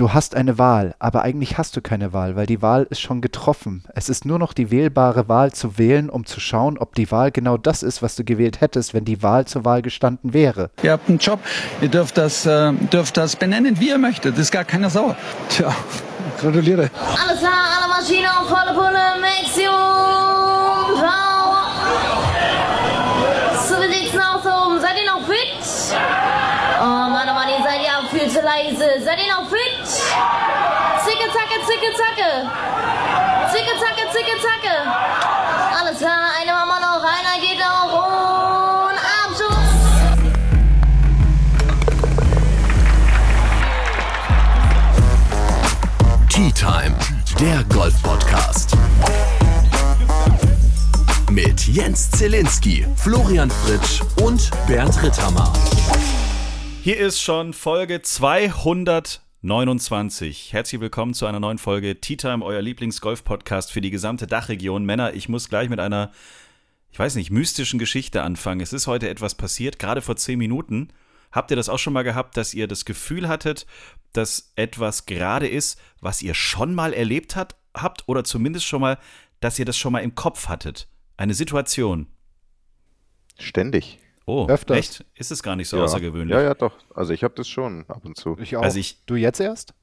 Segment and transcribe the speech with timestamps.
[0.00, 3.20] du hast eine Wahl, aber eigentlich hast du keine Wahl, weil die Wahl ist schon
[3.20, 3.84] getroffen.
[3.94, 7.30] Es ist nur noch die wählbare Wahl zu wählen, um zu schauen, ob die Wahl
[7.30, 10.70] genau das ist, was du gewählt hättest, wenn die Wahl zur Wahl gestanden wäre.
[10.82, 11.40] Ihr habt einen Job,
[11.82, 14.34] ihr dürft das, äh, dürft das benennen, wie ihr möchtet.
[14.34, 15.14] Das ist gar keine Sau.
[15.50, 15.70] Tja,
[16.40, 16.90] gratuliere.
[17.26, 20.19] Alles klar, alle Maschinen auf volle Pulle, Mission
[32.44, 33.52] zacke.
[33.52, 34.76] Zicke, zacke, zicke, zacke.
[35.78, 37.92] Alles klar, eine wir noch, einer geht auch
[38.88, 39.70] und Abschuss.
[46.28, 46.96] Tea Time,
[47.38, 48.76] der Golf-Podcast.
[51.30, 55.52] Mit Jens Zielinski, Florian Fritsch und Bernd Ritthammer.
[56.82, 58.02] Hier ist schon Folge
[59.42, 60.52] 229.
[60.52, 64.84] Herzlich willkommen zu einer neuen Folge Tea Time, euer Lieblings-Golf-Podcast für die gesamte Dachregion.
[64.84, 66.12] Männer, ich muss gleich mit einer,
[66.90, 68.60] ich weiß nicht, mystischen Geschichte anfangen.
[68.60, 70.88] Es ist heute etwas passiert, gerade vor zehn Minuten.
[71.32, 73.64] Habt ihr das auch schon mal gehabt, dass ihr das Gefühl hattet,
[74.12, 78.98] dass etwas gerade ist, was ihr schon mal erlebt hat, habt oder zumindest schon mal,
[79.40, 80.86] dass ihr das schon mal im Kopf hattet?
[81.16, 82.08] Eine Situation.
[83.38, 84.00] Ständig.
[84.30, 84.76] Oh, Öfters.
[84.78, 85.04] echt?
[85.14, 85.84] Ist es gar nicht so ja.
[85.84, 86.34] außergewöhnlich?
[86.34, 86.72] Ja, ja, doch.
[86.94, 88.36] Also ich habe das schon ab und zu.
[88.38, 88.62] Ich auch.
[88.62, 89.74] Also ich- du jetzt erst?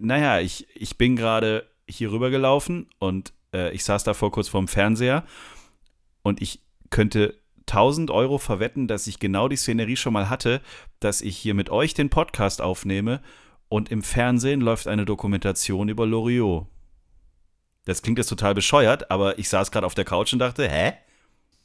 [0.00, 4.68] naja, ich, ich bin gerade hier rüber gelaufen und äh, ich saß davor kurz vorm
[4.68, 5.24] Fernseher
[6.22, 7.34] und ich könnte
[7.68, 10.60] 1000 Euro verwetten, dass ich genau die Szenerie schon mal hatte,
[10.98, 13.20] dass ich hier mit euch den Podcast aufnehme
[13.68, 16.66] und im Fernsehen läuft eine Dokumentation über Loriot.
[17.84, 20.94] Das klingt jetzt total bescheuert, aber ich saß gerade auf der Couch und dachte, hä?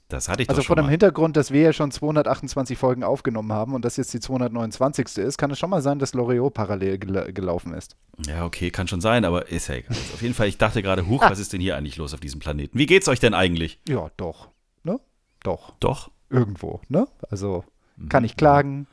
[0.08, 0.92] Das hatte ich Also doch vor schon dem mal.
[0.92, 5.18] Hintergrund, dass wir ja schon 228 Folgen aufgenommen haben und das jetzt die 229.
[5.18, 7.96] ist, kann es schon mal sein, dass Loriot parallel gel gelaufen ist.
[8.28, 9.92] Ja, okay, kann schon sein, aber ist ja egal.
[10.14, 12.40] Auf jeden Fall, ich dachte gerade, huch, was ist denn hier eigentlich los auf diesem
[12.40, 12.78] Planeten?
[12.78, 13.80] Wie geht's euch denn eigentlich?
[13.90, 14.50] Ja, doch.
[14.84, 15.00] Ne?
[15.44, 15.74] Doch.
[15.80, 16.12] Doch.
[16.30, 16.82] Irgendwo.
[16.88, 17.08] Ne?
[17.32, 17.64] Also
[18.10, 18.86] kann ich klagen.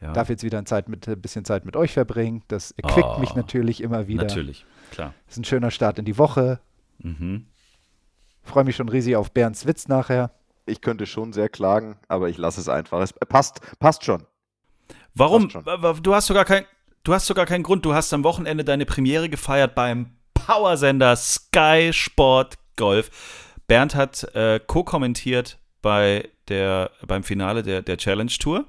[0.00, 0.12] Ja.
[0.12, 2.42] Darf jetzt wieder ein Zeit mit, ein bisschen Zeit mit euch verbringen.
[2.48, 4.22] Das erquickt Oh, mich natürlich immer wieder.
[4.24, 5.12] Natürlich, klar.
[5.28, 6.60] ist ein schöner Start in die Woche.
[6.98, 7.46] Mhm.
[8.44, 10.30] Freue mich schon riesig auf Bernds Witz nachher.
[10.68, 13.00] Ich könnte schon sehr klagen, aber ich lasse es einfach.
[13.00, 14.24] Es passt, passt schon.
[15.14, 15.48] Warum?
[15.48, 16.02] Passt schon.
[16.02, 16.64] Du hast sogar kein,
[17.04, 17.84] du hast sogar keinen Grund.
[17.84, 23.10] Du hast am Wochenende deine Premiere gefeiert beim Powersender Sky Sport Golf.
[23.66, 28.64] Bernd hat äh, co-kommentiert bei der, beim Finale der, der Challenge Tour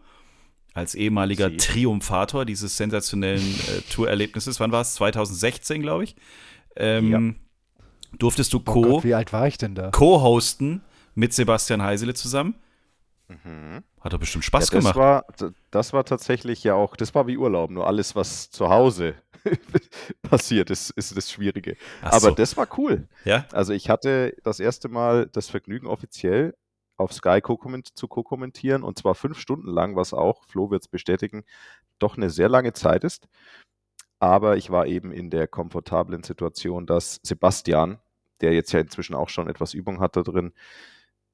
[0.74, 1.58] als ehemaliger Sie.
[1.58, 4.60] Triumphator dieses sensationellen äh, Tourerlebnisses.
[4.60, 4.96] Wann war es?
[4.96, 6.16] 2016, glaube ich.
[6.76, 7.36] Ähm,
[8.18, 9.92] Durftest du Oh co- Gott, wie alt war ich denn da?
[9.92, 10.82] co-hosten
[11.20, 12.56] mit Sebastian Heisele zusammen?
[14.00, 14.78] Hat doch bestimmt Spaß Mhm.
[14.78, 14.96] ja, das gemacht.
[14.96, 19.16] War, das war tatsächlich ja auch, das war wie Urlaub, nur alles, was zu Hause
[20.24, 21.76] passiert, ist, ist das Schwierige.
[22.02, 22.32] Ach aber so.
[22.32, 23.08] das war cool.
[23.26, 23.46] ja?
[23.52, 26.56] Also ich hatte das erste Mal das Vergnügen offiziell
[26.98, 27.42] auf Sky
[27.94, 31.44] zu co-kommentieren und zwar fünf Stunden lang, was auch, Flo wird es bestätigen,
[32.00, 33.28] doch eine sehr lange Zeit ist.
[34.20, 38.00] Aber ich war eben in der komfortablen Situation, dass Sebastian,
[38.42, 40.52] der jetzt ja inzwischen auch schon etwas Übung hat da drin,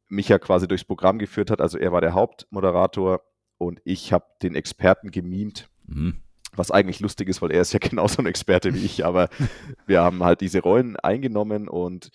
[0.07, 1.61] mich ja quasi durchs Programm geführt hat.
[1.61, 3.21] Also er war der Hauptmoderator
[3.57, 6.17] und ich habe den Experten gemimt, Mhm.
[6.55, 9.29] was eigentlich lustig ist, weil er ist ja genauso ein Experte wie ich, aber
[9.85, 12.09] wir haben halt diese Rollen eingenommen und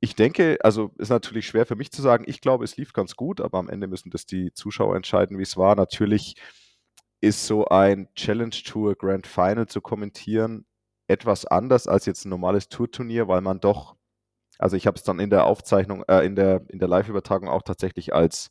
[0.00, 3.16] ich denke, also ist natürlich schwer für mich zu sagen, ich glaube, es lief ganz
[3.16, 5.76] gut, aber am Ende müssen das die Zuschauer entscheiden, wie es war.
[5.76, 6.36] Natürlich
[7.22, 10.66] ist so ein Challenge Tour Grand Final zu kommentieren
[11.06, 13.96] etwas anders als jetzt ein normales Tourturnier, weil man doch,
[14.58, 17.62] also ich habe es dann in der Aufzeichnung, äh, in der, in der Live-Übertragung auch
[17.62, 18.50] tatsächlich als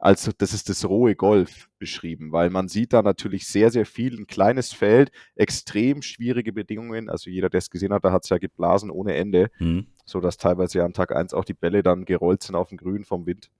[0.00, 4.16] als das ist das rohe Golf beschrieben, weil man sieht da natürlich sehr, sehr viel,
[4.16, 7.10] ein kleines Feld, extrem schwierige Bedingungen.
[7.10, 9.88] Also jeder, der es gesehen hat, da hat es ja geblasen ohne Ende, Mhm.
[10.04, 13.04] sodass teilweise ja an Tag 1 auch die Bälle dann gerollt sind auf dem Grün
[13.04, 13.50] vom Wind.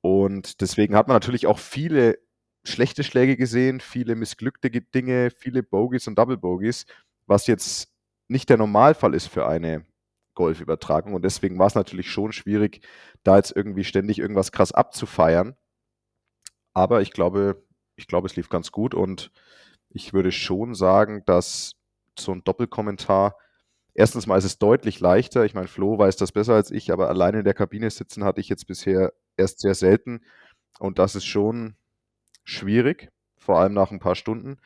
[0.00, 2.18] Und deswegen hat man natürlich auch viele
[2.64, 6.86] schlechte Schläge gesehen, viele missglückte Ge- Dinge, viele Bogies und Double Bogies,
[7.26, 7.92] was jetzt
[8.28, 9.84] nicht der Normalfall ist für eine
[10.38, 11.14] Golfübertragung.
[11.14, 12.86] Und deswegen war es natürlich schon schwierig,
[13.24, 15.56] da jetzt irgendwie ständig irgendwas krass abzufeiern.
[16.72, 17.60] Aber ich glaube,
[17.96, 19.32] ich glaube, es lief ganz gut und
[19.90, 21.72] ich würde schon sagen, dass
[22.16, 23.36] so ein Doppelkommentar,
[23.94, 25.44] erstens mal ist es deutlich leichter.
[25.44, 28.40] Ich meine, Flo weiß das besser als ich, aber alleine in der Kabine sitzen hatte
[28.40, 30.20] ich jetzt bisher erst sehr selten.
[30.78, 31.74] Und das ist schon
[32.44, 33.08] schwierig,
[33.38, 34.58] vor allem nach ein paar Stunden.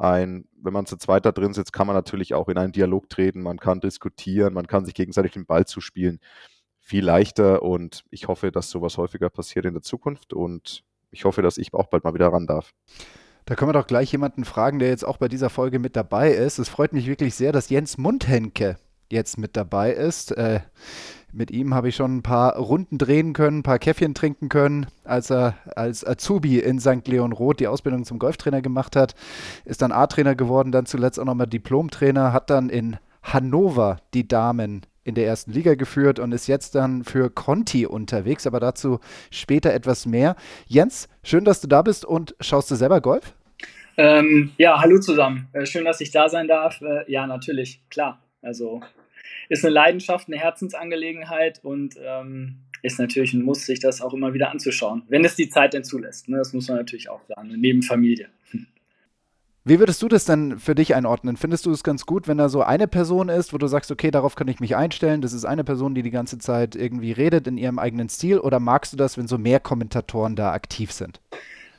[0.00, 3.10] Ein, wenn man zu zweit da drin sitzt, kann man natürlich auch in einen Dialog
[3.10, 6.20] treten, man kann diskutieren, man kann sich gegenseitig den Ball zuspielen.
[6.78, 11.42] Viel leichter und ich hoffe, dass sowas häufiger passiert in der Zukunft und ich hoffe,
[11.42, 12.72] dass ich auch bald mal wieder ran darf.
[13.44, 16.30] Da können wir doch gleich jemanden fragen, der jetzt auch bei dieser Folge mit dabei
[16.30, 16.58] ist.
[16.58, 18.78] Es freut mich wirklich sehr, dass Jens Mundhenke
[19.10, 20.32] jetzt mit dabei ist.
[20.32, 20.60] Äh,
[21.32, 24.86] mit ihm habe ich schon ein paar Runden drehen können, ein paar Käffchen trinken können,
[25.04, 27.06] als er als Azubi in St.
[27.06, 29.14] Leon Roth die Ausbildung zum Golftrainer gemacht hat.
[29.64, 34.82] Ist dann A-Trainer geworden, dann zuletzt auch nochmal Diplomtrainer, hat dann in Hannover die Damen
[35.04, 39.72] in der ersten Liga geführt und ist jetzt dann für Conti unterwegs, aber dazu später
[39.72, 40.36] etwas mehr.
[40.66, 43.34] Jens, schön, dass du da bist und schaust du selber Golf?
[43.96, 45.48] Ähm, ja, hallo zusammen.
[45.52, 46.80] Äh, schön, dass ich da sein darf.
[46.80, 48.22] Äh, ja, natürlich, klar.
[48.42, 48.80] Also
[49.48, 54.32] ist eine Leidenschaft, eine Herzensangelegenheit und ähm, ist natürlich ein Muss, sich das auch immer
[54.34, 56.28] wieder anzuschauen, wenn es die Zeit denn zulässt.
[56.28, 56.38] Ne?
[56.38, 58.28] Das muss man natürlich auch sagen, neben Familie.
[59.64, 61.36] Wie würdest du das denn für dich einordnen?
[61.36, 64.10] Findest du es ganz gut, wenn da so eine Person ist, wo du sagst, okay,
[64.10, 67.46] darauf kann ich mich einstellen, das ist eine Person, die die ganze Zeit irgendwie redet
[67.46, 71.20] in ihrem eigenen Stil, oder magst du das, wenn so mehr Kommentatoren da aktiv sind?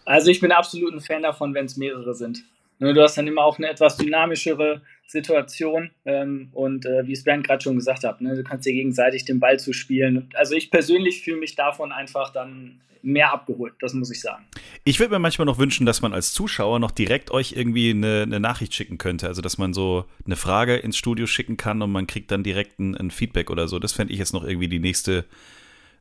[0.06, 2.44] Also ich bin absolut ein Fan davon, wenn es mehrere sind.
[2.82, 7.46] Du hast dann immer auch eine etwas dynamischere Situation ähm, und äh, wie es Bernd
[7.46, 10.30] gerade schon gesagt hat, ne, du kannst dir gegenseitig den Ball zuspielen.
[10.34, 14.46] Also ich persönlich fühle mich davon einfach dann mehr abgeholt, das muss ich sagen.
[14.84, 18.24] Ich würde mir manchmal noch wünschen, dass man als Zuschauer noch direkt euch irgendwie eine,
[18.24, 19.28] eine, Nachricht schicken könnte.
[19.28, 22.80] Also, dass man so eine Frage ins Studio schicken kann und man kriegt dann direkt
[22.80, 23.80] ein, ein Feedback oder so.
[23.80, 25.26] Das fände ich jetzt noch irgendwie die nächste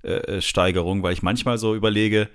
[0.03, 2.29] äh, äh Steigerung, weil ich manchmal so überlege,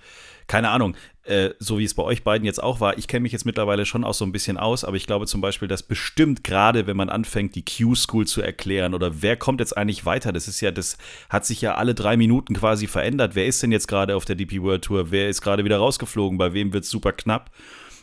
[0.47, 0.95] keine Ahnung,
[1.25, 3.85] äh, so wie es bei euch beiden jetzt auch war, ich kenne mich jetzt mittlerweile
[3.85, 6.95] schon auch so ein bisschen aus, aber ich glaube zum Beispiel, dass bestimmt gerade, wenn
[6.95, 10.69] man anfängt, die Q-School zu erklären oder wer kommt jetzt eigentlich weiter, das ist ja,
[10.71, 10.97] das
[11.29, 13.33] hat sich ja alle drei Minuten quasi verändert.
[13.33, 15.09] Wer ist denn jetzt gerade auf der DP World Tour?
[15.09, 16.37] Wer ist gerade wieder rausgeflogen?
[16.37, 17.49] Bei wem wird es super knapp?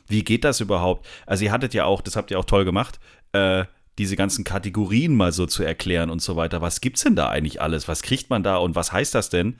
[0.09, 1.07] Wie geht das überhaupt?
[1.25, 2.99] Also ihr hattet ja auch, das habt ihr auch toll gemacht,
[3.33, 3.65] äh,
[3.99, 6.61] diese ganzen Kategorien mal so zu erklären und so weiter.
[6.61, 7.87] Was gibt's denn da eigentlich alles?
[7.87, 9.59] Was kriegt man da und was heißt das denn?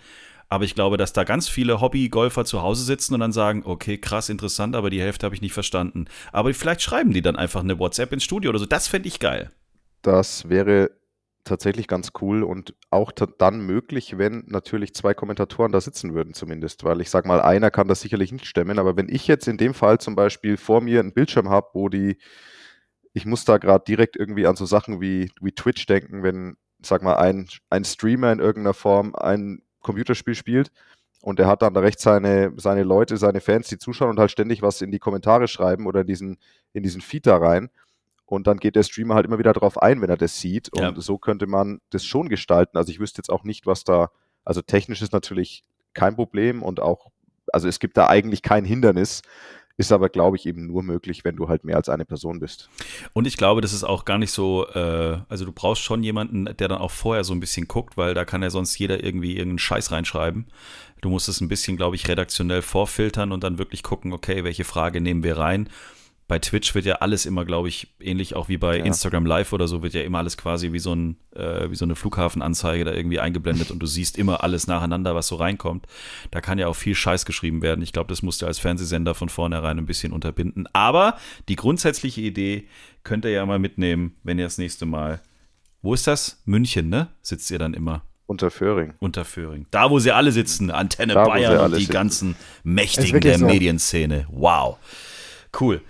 [0.53, 3.97] Aber ich glaube, dass da ganz viele Hobbygolfer zu Hause sitzen und dann sagen, okay,
[3.97, 6.05] krass, interessant, aber die Hälfte habe ich nicht verstanden.
[6.31, 8.67] Aber vielleicht schreiben die dann einfach eine WhatsApp ins Studio oder so.
[8.67, 9.51] Das fände ich geil.
[10.03, 10.91] Das wäre
[11.45, 16.85] tatsächlich ganz cool und auch dann möglich, wenn natürlich zwei Kommentatoren da sitzen würden zumindest,
[16.85, 19.57] weil ich sage mal, einer kann das sicherlich nicht stemmen, aber wenn ich jetzt in
[19.57, 22.19] dem Fall zum Beispiel vor mir einen Bildschirm habe, wo die,
[23.15, 27.03] ich muss da gerade direkt irgendwie an so Sachen wie, wie Twitch denken, wenn, sag
[27.03, 30.71] mal, ein, ein Streamer in irgendeiner Form ein Computerspiel spielt
[31.23, 34.61] und er hat dann recht seine, seine Leute, seine Fans, die zuschauen und halt ständig
[34.61, 36.39] was in die Kommentare schreiben oder in diesen,
[36.73, 37.71] in diesen Feed da rein.
[38.27, 40.73] Und dann geht der Streamer halt immer wieder darauf ein, wenn er das sieht.
[40.73, 40.95] Und ja.
[40.97, 42.77] so könnte man das schon gestalten.
[42.77, 44.11] Also ich wüsste jetzt auch nicht, was da,
[44.45, 45.63] also technisch ist natürlich
[45.95, 47.11] kein Problem und auch,
[47.53, 49.23] also es gibt da eigentlich kein Hindernis.
[49.77, 52.69] Ist aber, glaube ich, eben nur möglich, wenn du halt mehr als eine Person bist.
[53.13, 56.45] Und ich glaube, das ist auch gar nicht so, äh, also du brauchst schon jemanden,
[56.45, 59.33] der dann auch vorher so ein bisschen guckt, weil da kann ja sonst jeder irgendwie
[59.33, 60.47] irgendeinen Scheiß reinschreiben.
[61.01, 64.65] Du musst es ein bisschen, glaube ich, redaktionell vorfiltern und dann wirklich gucken, okay, welche
[64.65, 65.69] Frage nehmen wir rein
[66.29, 68.85] bei Twitch wird ja alles immer, glaube ich, ähnlich auch wie bei ja.
[68.85, 71.85] Instagram Live oder so, wird ja immer alles quasi wie so, ein, äh, wie so
[71.85, 75.87] eine Flughafenanzeige da irgendwie eingeblendet und du siehst immer alles nacheinander, was so reinkommt.
[76.31, 77.83] Da kann ja auch viel Scheiß geschrieben werden.
[77.83, 80.69] Ich glaube, das musst du als Fernsehsender von vornherein ein bisschen unterbinden.
[80.73, 81.17] Aber
[81.49, 82.69] die grundsätzliche Idee
[83.05, 85.21] könnt ihr ja mal mitnehmen, wenn ihr das nächste Mal.
[85.83, 86.41] Wo ist das?
[86.45, 87.09] München, ne?
[87.23, 88.03] Sitzt ihr dann immer?
[88.27, 88.95] Unter Föhring.
[89.01, 89.67] Unter Föhring.
[89.71, 90.71] Da, wo sie alle sitzen.
[90.71, 91.93] Antenne da, Bayern und die sitzen.
[91.93, 93.45] ganzen Mächtigen der so.
[93.47, 94.27] Medienszene.
[94.31, 94.79] Wow.
[95.59, 95.83] Cool.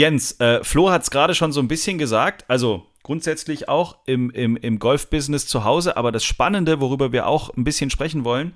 [0.00, 4.30] Jens, äh, Flo hat es gerade schon so ein bisschen gesagt, also grundsätzlich auch im,
[4.30, 8.54] im, im Golf-Business zu Hause, aber das Spannende, worüber wir auch ein bisschen sprechen wollen,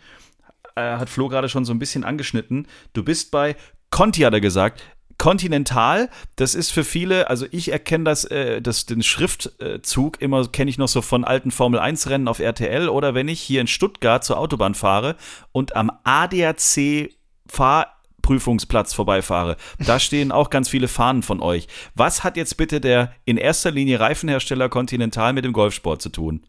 [0.74, 2.66] äh, hat Flo gerade schon so ein bisschen angeschnitten.
[2.94, 3.56] Du bist bei
[3.90, 4.84] Conti, hat er gesagt.
[5.18, 10.70] Continental, das ist für viele, also ich erkenne das, äh, das, den Schriftzug immer, kenne
[10.70, 14.38] ich noch so von alten Formel-1-Rennen auf RTL oder wenn ich hier in Stuttgart zur
[14.38, 15.16] Autobahn fahre
[15.52, 17.10] und am ADAC
[17.46, 17.93] fahre
[18.24, 19.56] Prüfungsplatz vorbeifahre.
[19.86, 21.68] Da stehen auch ganz viele Fahnen von euch.
[21.94, 26.46] Was hat jetzt bitte der in erster Linie Reifenhersteller Continental mit dem Golfsport zu tun?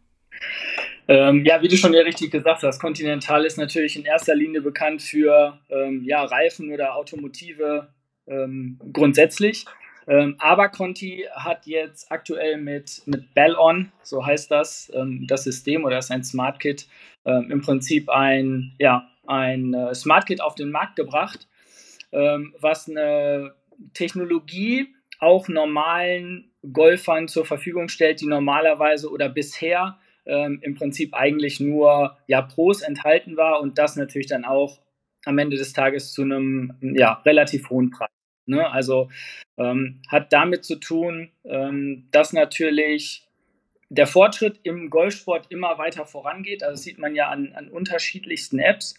[1.09, 5.01] Ähm, ja, wie du schon richtig gesagt hast, Continental ist natürlich in erster Linie bekannt
[5.01, 7.89] für ähm, ja, Reifen oder Automotive
[8.25, 9.65] ähm, grundsätzlich.
[10.07, 15.83] Ähm, aber Conti hat jetzt aktuell mit, mit Bell-On, so heißt das, ähm, das System
[15.83, 16.87] oder ist ein Smart Kit,
[17.25, 21.47] ähm, im Prinzip ein, ja, ein äh, Smart Kit auf den Markt gebracht,
[22.59, 23.53] was eine
[23.93, 24.87] Technologie
[25.19, 32.17] auch normalen Golfern zur Verfügung stellt, die normalerweise oder bisher ähm, im Prinzip eigentlich nur
[32.27, 34.79] ja, Pros enthalten war und das natürlich dann auch
[35.25, 38.09] am Ende des Tages zu einem ja, relativ hohen Preis.
[38.45, 38.69] Ne?
[38.69, 39.09] Also
[39.57, 43.27] ähm, hat damit zu tun, ähm, dass natürlich
[43.89, 46.63] der Fortschritt im Golfsport immer weiter vorangeht.
[46.63, 48.95] Also das sieht man ja an, an unterschiedlichsten Apps.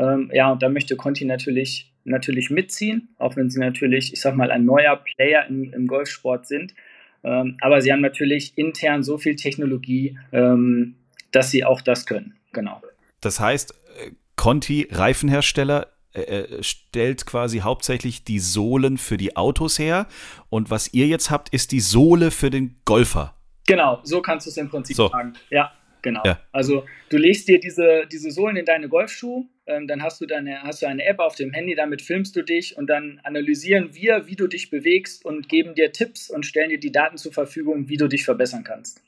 [0.00, 4.34] Ähm, ja, und da möchte Conti natürlich natürlich mitziehen, auch wenn sie natürlich, ich sag
[4.34, 6.74] mal, ein neuer Player im, im Golfsport sind.
[7.22, 10.96] Ähm, aber sie haben natürlich intern so viel Technologie, ähm,
[11.30, 12.34] dass sie auch das können.
[12.52, 12.80] Genau.
[13.20, 19.78] Das heißt, äh, Conti, Reifenhersteller, äh, äh, stellt quasi hauptsächlich die Sohlen für die Autos
[19.78, 20.08] her.
[20.48, 23.36] Und was ihr jetzt habt, ist die Sohle für den Golfer.
[23.66, 25.08] Genau, so kannst du es im Prinzip So.
[25.08, 25.34] sagen.
[25.50, 25.70] Ja,
[26.02, 26.22] genau.
[26.24, 26.40] Ja.
[26.50, 29.44] Also du legst dir diese, diese Sohlen in deine Golfschuhe,
[29.86, 32.76] dann hast du, deine, hast du eine App auf dem Handy, damit filmst du dich
[32.76, 36.80] und dann analysieren wir, wie du dich bewegst und geben dir Tipps und stellen dir
[36.80, 39.02] die Daten zur Verfügung, wie du dich verbessern kannst.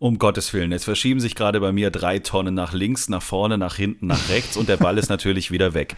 [0.00, 3.58] Um Gottes Willen, jetzt verschieben sich gerade bei mir drei Tonnen nach links, nach vorne,
[3.58, 5.96] nach hinten, nach rechts und der Ball ist natürlich wieder weg.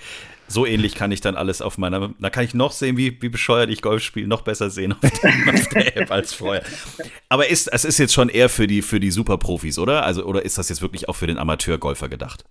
[0.49, 3.29] So ähnlich kann ich dann alles auf meiner, da kann ich noch sehen, wie, wie
[3.29, 6.63] bescheuert ich Golf spiele, noch besser sehen auf der, auf der App als vorher.
[7.29, 10.03] Aber ist, es ist jetzt schon eher für die, für die Superprofis, oder?
[10.05, 12.45] Also, oder ist das jetzt wirklich auch für den Amateurgolfer gedacht?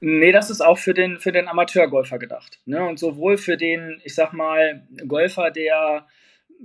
[0.00, 2.60] Nee, das ist auch für den, für den Amateurgolfer gedacht.
[2.66, 2.84] Ne?
[2.84, 6.06] Und sowohl für den, ich sag mal, Golfer, der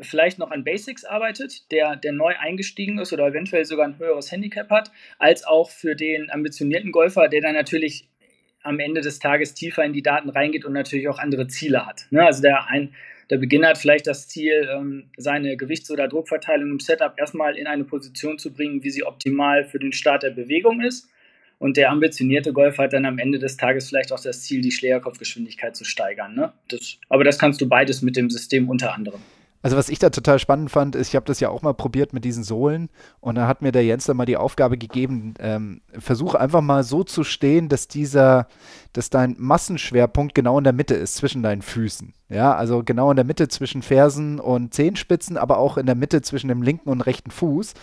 [0.01, 4.31] vielleicht noch an Basics arbeitet, der, der neu eingestiegen ist oder eventuell sogar ein höheres
[4.31, 8.09] Handicap hat, als auch für den ambitionierten Golfer, der dann natürlich
[8.63, 12.07] am Ende des Tages tiefer in die Daten reingeht und natürlich auch andere Ziele hat.
[12.11, 12.25] Ne?
[12.25, 12.93] Also der, ein,
[13.29, 17.67] der Beginner hat vielleicht das Ziel, ähm, seine Gewichts- oder Druckverteilung im Setup erstmal in
[17.67, 21.09] eine Position zu bringen, wie sie optimal für den Start der Bewegung ist.
[21.59, 24.71] Und der ambitionierte Golfer hat dann am Ende des Tages vielleicht auch das Ziel, die
[24.71, 26.35] Schlägerkopfgeschwindigkeit zu steigern.
[26.35, 26.51] Ne?
[26.67, 29.21] Das, aber das kannst du beides mit dem System unter anderem.
[29.63, 32.11] Also was ich da total spannend fand, ist, ich habe das ja auch mal probiert
[32.11, 32.89] mit diesen Sohlen
[33.21, 36.83] und da hat mir der Jens dann mal die Aufgabe gegeben, ähm, versuche einfach mal
[36.83, 38.47] so zu stehen, dass dieser,
[38.91, 42.13] dass dein Massenschwerpunkt genau in der Mitte ist, zwischen deinen Füßen.
[42.27, 46.21] Ja, also genau in der Mitte zwischen Fersen und Zehenspitzen, aber auch in der Mitte
[46.21, 47.73] zwischen dem linken und rechten Fuß.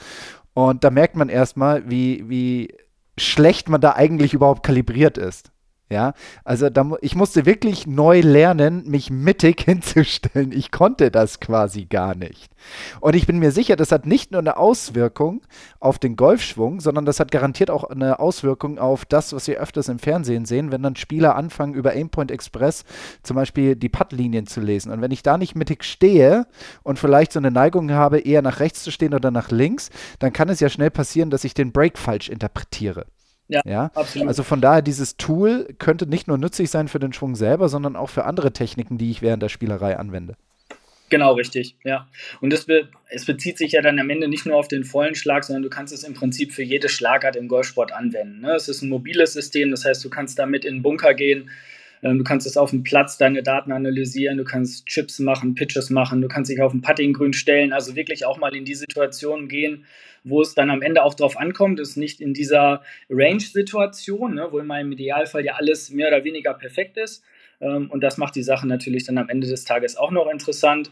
[0.53, 2.75] Und da merkt man erstmal, wie, wie
[3.23, 5.51] schlecht man da eigentlich überhaupt kalibriert ist.
[5.93, 6.13] Ja,
[6.45, 10.53] also da, ich musste wirklich neu lernen, mich mittig hinzustellen.
[10.53, 12.53] Ich konnte das quasi gar nicht.
[13.01, 15.43] Und ich bin mir sicher, das hat nicht nur eine Auswirkung
[15.81, 19.89] auf den Golfschwung, sondern das hat garantiert auch eine Auswirkung auf das, was wir öfters
[19.89, 22.85] im Fernsehen sehen, wenn dann Spieler anfangen, über Aimpoint Express
[23.25, 24.93] zum Beispiel die Puttlinien zu lesen.
[24.93, 26.47] Und wenn ich da nicht mittig stehe
[26.85, 30.33] und vielleicht so eine Neigung habe, eher nach rechts zu stehen oder nach links, dann
[30.33, 33.07] kann es ja schnell passieren, dass ich den Break falsch interpretiere.
[33.51, 34.29] Ja, Ja, absolut.
[34.29, 37.97] also von daher, dieses Tool könnte nicht nur nützlich sein für den Schwung selber, sondern
[37.97, 40.37] auch für andere Techniken, die ich während der Spielerei anwende.
[41.11, 42.09] Genau, richtig, ja.
[42.41, 45.17] Und es, be es bezieht sich ja dann am Ende nicht nur auf den vollen
[45.17, 48.43] Schlag, sondern du kannst es im Prinzip für jede Schlagart im Golfsport anwenden.
[48.43, 48.53] Ne?
[48.53, 51.51] Es ist ein mobiles System, das heißt, du kannst damit in den Bunker gehen,
[52.03, 56.23] du kannst es auf dem Platz deine Daten analysieren, du kannst Chips machen, Pitches machen,
[56.23, 59.85] du kannst dich auf dem Puttinggrün stellen, also wirklich auch mal in die Situation gehen,
[60.25, 64.59] wo es dann am Ende auch drauf ankommt, ist nicht in dieser Range-Situation, ne, wo
[64.59, 67.23] in meinem Idealfall ja alles mehr oder weniger perfekt ist.
[67.61, 70.91] Ähm, und das macht die Sache natürlich dann am Ende des Tages auch noch interessant.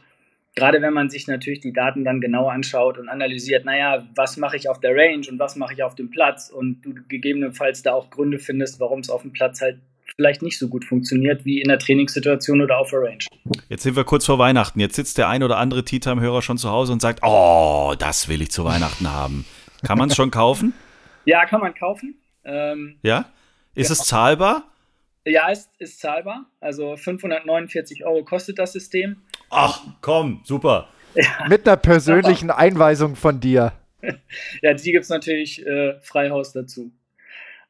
[0.55, 4.57] Gerade wenn man sich natürlich die Daten dann genauer anschaut und analysiert, naja, was mache
[4.57, 7.93] ich auf der Range und was mache ich auf dem Platz und du gegebenenfalls da
[7.93, 9.79] auch Gründe findest, warum es auf dem Platz halt
[10.17, 13.25] vielleicht nicht so gut funktioniert wie in der Trainingssituation oder auf der Range.
[13.69, 14.81] Jetzt sind wir kurz vor Weihnachten.
[14.81, 18.29] Jetzt sitzt der ein oder andere Tea Time-Hörer schon zu Hause und sagt, oh, das
[18.29, 19.45] will ich zu Weihnachten haben.
[19.87, 20.73] Kann man es schon kaufen?
[21.25, 22.15] Ja, kann man kaufen.
[22.45, 23.27] Ähm, Ja?
[23.75, 24.65] Ist es zahlbar?
[25.27, 26.47] ja, ist, ist zahlbar.
[26.61, 29.17] Also 549 Euro kostet das System.
[29.51, 30.89] Ach, komm, super.
[31.49, 33.73] Mit einer persönlichen Einweisung von dir.
[34.63, 36.93] Ja, die gibt es natürlich äh, Freihaus dazu.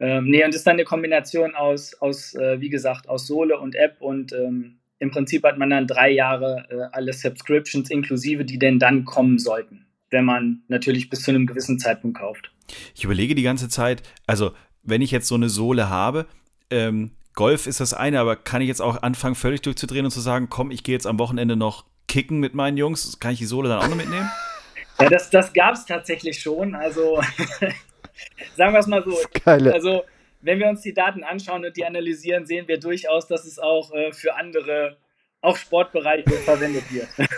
[0.01, 3.75] Ähm, nee, und ist dann eine Kombination aus, aus äh, wie gesagt, aus Sohle und
[3.75, 8.59] App und ähm, im Prinzip hat man dann drei Jahre äh, alle Subscriptions inklusive, die
[8.59, 12.53] denn dann kommen sollten, wenn man natürlich bis zu einem gewissen Zeitpunkt kauft.
[12.95, 14.53] Ich überlege die ganze Zeit, also
[14.83, 16.27] wenn ich jetzt so eine Sohle habe,
[16.71, 20.21] ähm, Golf ist das eine, aber kann ich jetzt auch anfangen, völlig durchzudrehen und zu
[20.21, 23.21] sagen, komm, ich gehe jetzt am Wochenende noch kicken mit meinen Jungs?
[23.21, 24.29] Kann ich die Sohle dann auch noch mitnehmen?
[24.99, 26.75] Ja, das, das gab es tatsächlich schon.
[26.75, 27.21] Also
[28.57, 29.17] sagen wir es mal so.
[29.45, 29.73] Geile.
[29.73, 30.05] Also
[30.41, 33.93] wenn wir uns die Daten anschauen und die analysieren, sehen wir durchaus, dass es auch
[33.93, 34.97] äh, für andere,
[35.41, 37.09] auch Sportbereiche verwendet wird.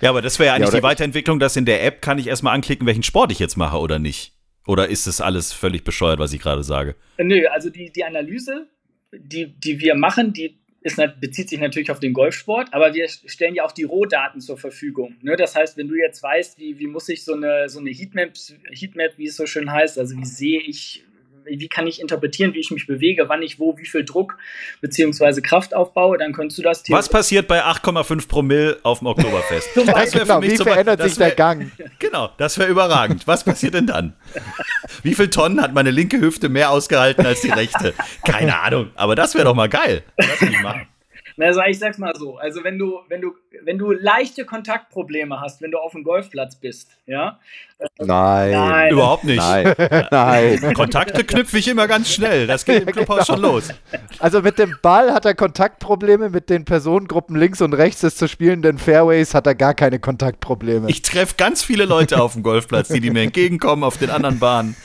[0.00, 2.26] Ja, aber das wäre ja eigentlich Ja, die Weiterentwicklung, dass in der App kann ich
[2.26, 4.32] erstmal anklicken, welchen Sport ich jetzt mache oder nicht.
[4.66, 6.96] Oder ist das alles völlig bescheuert, was ich gerade sage?
[7.18, 8.66] Nö, also die, die Analyse,
[9.12, 13.54] die, die wir machen, die ist, bezieht sich natürlich auf den Golfsport, aber wir stellen
[13.54, 15.16] ja auch die Rohdaten zur Verfügung.
[15.20, 15.36] Ne?
[15.36, 18.32] Das heißt, wenn du jetzt weißt, wie, wie muss ich so eine, so eine Heatmap,
[18.70, 21.04] Heatmap, wie es so schön heißt, also wie sehe ich
[21.58, 24.38] wie kann ich interpretieren, wie ich mich bewege, wann ich wo, wie viel Druck
[24.80, 29.68] beziehungsweise Kraft aufbaue, dann könntest du das Was passiert bei 8,5 Promille auf dem Oktoberfest?
[29.74, 31.72] das wär genau, wie verändert sich wär, der Gang?
[31.98, 33.26] Genau, das wäre überragend.
[33.26, 34.14] Was passiert denn dann?
[35.02, 37.94] Wie viel Tonnen hat meine linke Hüfte mehr ausgehalten als die rechte?
[38.24, 40.02] Keine Ahnung, aber das wäre doch mal geil.
[40.16, 40.60] Das will ich
[41.40, 41.48] machen.
[41.48, 45.60] Also ich sag's mal so, also wenn du, wenn du, wenn du leichte Kontaktprobleme hast,
[45.62, 47.38] wenn du auf dem Golfplatz bist, ja?
[47.98, 48.52] Nein.
[48.52, 48.92] Nein.
[48.92, 49.38] Überhaupt nicht.
[49.38, 49.74] Nein.
[50.10, 50.74] Nein.
[50.74, 52.46] Kontakte knüpfe ich immer ganz schnell.
[52.46, 53.38] Das geht im Clubhaus genau.
[53.38, 53.68] schon los.
[54.18, 58.28] Also mit dem Ball hat er Kontaktprobleme, mit den Personengruppen links und rechts des zu
[58.28, 60.90] spielenden Fairways hat er gar keine Kontaktprobleme.
[60.90, 64.38] Ich treffe ganz viele Leute auf dem Golfplatz, die, die mir entgegenkommen auf den anderen
[64.38, 64.76] Bahnen.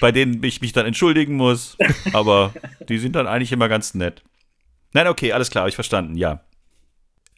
[0.00, 1.76] bei denen ich mich dann entschuldigen muss,
[2.12, 2.52] aber
[2.88, 4.22] die sind dann eigentlich immer ganz nett.
[4.96, 6.40] Nein, okay, alles klar, habe ich verstanden, ja.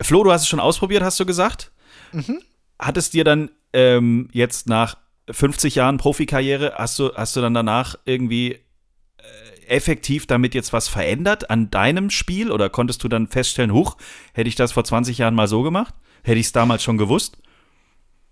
[0.01, 1.73] Flo, du hast es schon ausprobiert, hast du gesagt?
[2.13, 2.41] Mhm.
[2.79, 4.97] Hat es dir dann ähm, jetzt nach
[5.29, 8.61] 50 Jahren Profikarriere, hast du, hast du dann danach irgendwie äh,
[9.67, 12.53] effektiv damit jetzt was verändert an deinem Spiel?
[12.53, 13.97] Oder konntest du dann feststellen, huch,
[14.35, 15.97] hätte ich das vor 20 Jahren mal so gemacht?
[16.23, 17.39] Hätte ich es damals schon gewusst?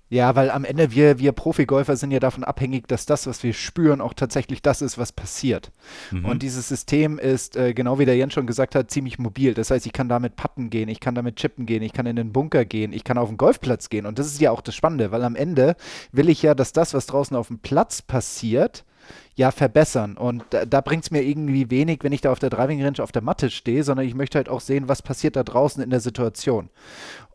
[0.08, 3.52] Ja, weil am Ende wir, wir Profigolfer sind ja davon abhängig, dass das, was wir
[3.52, 5.72] spüren, auch tatsächlich das ist, was passiert.
[6.12, 6.24] Mhm.
[6.24, 9.54] Und dieses System ist, äh, genau wie der Jens schon gesagt hat, ziemlich mobil.
[9.54, 12.14] Das heißt, ich kann damit putten gehen, ich kann damit chippen gehen, ich kann in
[12.14, 14.06] den Bunker gehen, ich kann auf den Golfplatz gehen.
[14.06, 15.74] Und das ist ja auch das Spannende, weil am Ende
[16.12, 18.84] will ich ja, dass das, was draußen auf dem Platz passiert,
[19.34, 20.16] ja verbessern.
[20.16, 23.02] Und da, da bringt es mir irgendwie wenig, wenn ich da auf der Driving Range
[23.02, 25.90] auf der Matte stehe, sondern ich möchte halt auch sehen, was passiert da draußen in
[25.90, 26.70] der Situation.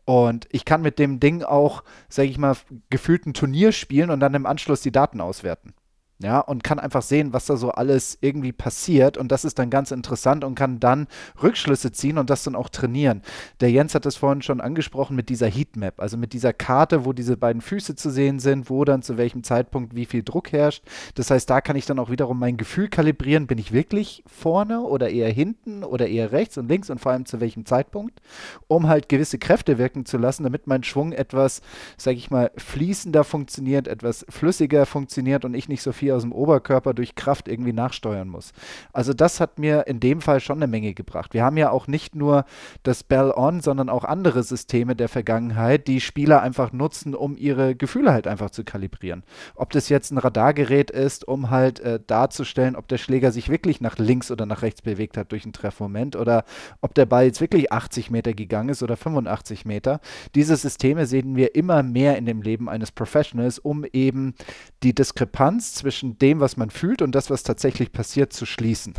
[0.04, 2.56] Und ich kann mit dem Ding auch, sage ich mal,
[2.90, 5.74] gefühlt ein Turnier spielen und dann im Anschluss die Daten auswerten
[6.22, 9.70] ja, und kann einfach sehen, was da so alles irgendwie passiert und das ist dann
[9.70, 11.08] ganz interessant und kann dann
[11.42, 13.22] Rückschlüsse ziehen und das dann auch trainieren.
[13.60, 17.12] Der Jens hat es vorhin schon angesprochen mit dieser Heatmap, also mit dieser Karte, wo
[17.12, 20.84] diese beiden Füße zu sehen sind, wo dann zu welchem Zeitpunkt wie viel Druck herrscht.
[21.14, 24.80] Das heißt, da kann ich dann auch wiederum mein Gefühl kalibrieren, bin ich wirklich vorne
[24.82, 28.20] oder eher hinten oder eher rechts und links und vor allem zu welchem Zeitpunkt,
[28.68, 31.62] um halt gewisse Kräfte wirken zu lassen, damit mein Schwung etwas,
[31.96, 36.32] sage ich mal, fließender funktioniert, etwas flüssiger funktioniert und ich nicht so viel aus dem
[36.32, 38.52] Oberkörper durch Kraft irgendwie nachsteuern muss.
[38.92, 41.34] Also das hat mir in dem Fall schon eine Menge gebracht.
[41.34, 42.44] Wir haben ja auch nicht nur
[42.82, 47.74] das Bell On, sondern auch andere Systeme der Vergangenheit, die Spieler einfach nutzen, um ihre
[47.74, 49.22] Gefühle halt einfach zu kalibrieren.
[49.54, 53.80] Ob das jetzt ein Radargerät ist, um halt äh, darzustellen, ob der Schläger sich wirklich
[53.80, 56.44] nach links oder nach rechts bewegt hat durch einen Treffmoment oder
[56.80, 60.00] ob der Ball jetzt wirklich 80 Meter gegangen ist oder 85 Meter.
[60.34, 64.34] Diese Systeme sehen wir immer mehr in dem Leben eines Professionals, um eben
[64.82, 68.94] die Diskrepanz zwischen zwischen dem, was man fühlt und das, was tatsächlich passiert, zu schließen.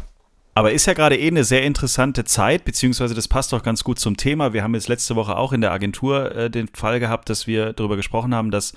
[0.55, 3.97] Aber ist ja gerade eh eine sehr interessante Zeit, beziehungsweise das passt auch ganz gut
[3.97, 4.53] zum Thema.
[4.53, 7.73] Wir haben jetzt letzte Woche auch in der Agentur äh, den Fall gehabt, dass wir
[7.73, 8.73] darüber gesprochen haben, dass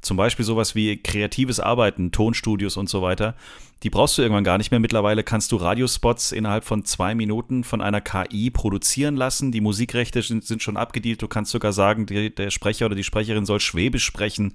[0.00, 3.34] zum Beispiel sowas wie kreatives Arbeiten, Tonstudios und so weiter,
[3.82, 4.78] die brauchst du irgendwann gar nicht mehr.
[4.78, 9.52] Mittlerweile kannst du Radiospots innerhalb von zwei Minuten von einer KI produzieren lassen.
[9.52, 11.20] Die Musikrechte sind, sind schon abgedealt.
[11.22, 14.54] Du kannst sogar sagen, die, der Sprecher oder die Sprecherin soll Schwäbisch sprechen.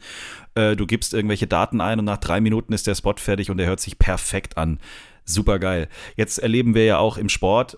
[0.55, 3.57] Äh, du gibst irgendwelche Daten ein und nach drei Minuten ist der Spot fertig und
[3.57, 4.79] der hört sich perfekt an.
[5.25, 5.87] Super geil.
[6.15, 7.77] Jetzt erleben wir ja auch im Sport,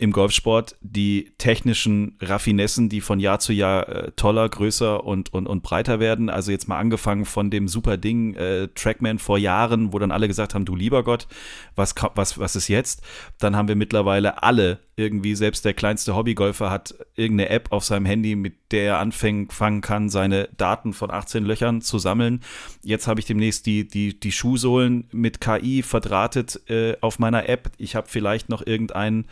[0.00, 5.46] im Golfsport die technischen Raffinessen, die von Jahr zu Jahr äh, toller, größer und, und,
[5.46, 6.30] und breiter werden.
[6.30, 10.26] Also jetzt mal angefangen von dem super Ding äh, Trackman vor Jahren, wo dann alle
[10.26, 11.28] gesagt haben, du lieber Gott,
[11.76, 13.02] was, was, was ist jetzt?
[13.38, 18.06] Dann haben wir mittlerweile alle irgendwie, selbst der kleinste Hobbygolfer hat irgendeine App auf seinem
[18.06, 19.48] Handy, mit der er anfangen
[19.80, 22.40] kann, seine Daten von 18 Löchern zu sammeln.
[22.82, 27.70] Jetzt habe ich demnächst die, die, die Schuhsohlen mit KI verdrahtet äh, auf meiner App.
[27.78, 29.26] Ich habe vielleicht noch irgendeinen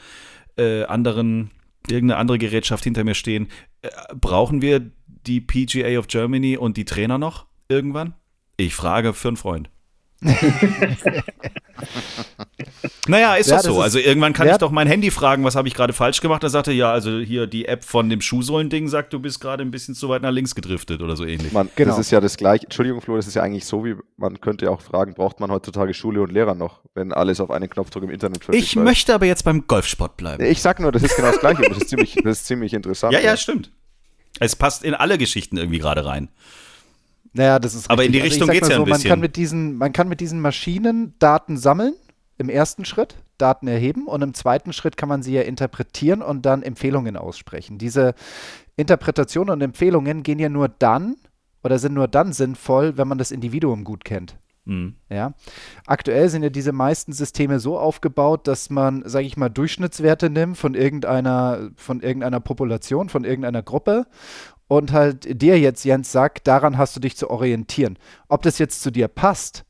[0.58, 1.50] äh, anderen,
[1.88, 3.48] irgendeine andere Gerätschaft hinter mir stehen.
[3.82, 4.90] Äh, brauchen wir
[5.26, 8.14] die PGA of Germany und die Trainer noch irgendwann?
[8.56, 9.70] Ich frage für einen Freund.
[13.08, 13.80] naja, ist ja, doch so.
[13.80, 16.42] also irgendwann kann ich doch mein Handy fragen, was habe ich gerade falsch gemacht?
[16.42, 19.70] Da sagte ja, also hier die App von dem Schuhsohlen-Ding sagt, du bist gerade ein
[19.70, 21.52] bisschen zu weit nach links gedriftet oder so ähnlich.
[21.52, 21.90] Man, genau.
[21.90, 22.64] Das ist ja das gleiche.
[22.64, 25.50] Entschuldigung, Flo, das ist ja eigentlich so, wie man könnte ja auch fragen, braucht man
[25.50, 29.14] heutzutage Schule und Lehrer noch, wenn alles auf einen Knopfdruck im Internet verfügbar Ich möchte
[29.14, 30.44] aber jetzt beim Golfsport bleiben.
[30.44, 31.62] Ich sag nur, das ist genau das gleiche.
[31.62, 33.12] das, ist ziemlich, das ist ziemlich interessant.
[33.12, 33.70] Ja, ja, stimmt.
[34.40, 36.28] Es passt in alle Geschichten irgendwie gerade rein.
[37.32, 39.08] Naja, das ist Aber in die also Richtung geht es ja so, ein bisschen.
[39.08, 41.94] Man kann, mit diesen, man kann mit diesen Maschinen Daten sammeln
[42.38, 46.46] im ersten Schritt, Daten erheben und im zweiten Schritt kann man sie ja interpretieren und
[46.46, 47.78] dann Empfehlungen aussprechen.
[47.78, 48.14] Diese
[48.76, 51.16] Interpretationen und Empfehlungen gehen ja nur dann
[51.62, 54.38] oder sind nur dann sinnvoll, wenn man das Individuum gut kennt.
[54.64, 54.96] Mhm.
[55.08, 55.34] Ja.
[55.86, 60.58] Aktuell sind ja diese meisten Systeme so aufgebaut, dass man, sage ich mal, Durchschnittswerte nimmt
[60.58, 64.06] von irgendeiner, von irgendeiner Population, von irgendeiner Gruppe
[64.68, 67.98] und halt dir jetzt, Jens, sagt, daran hast du dich zu orientieren.
[68.28, 69.64] Ob das jetzt zu dir passt,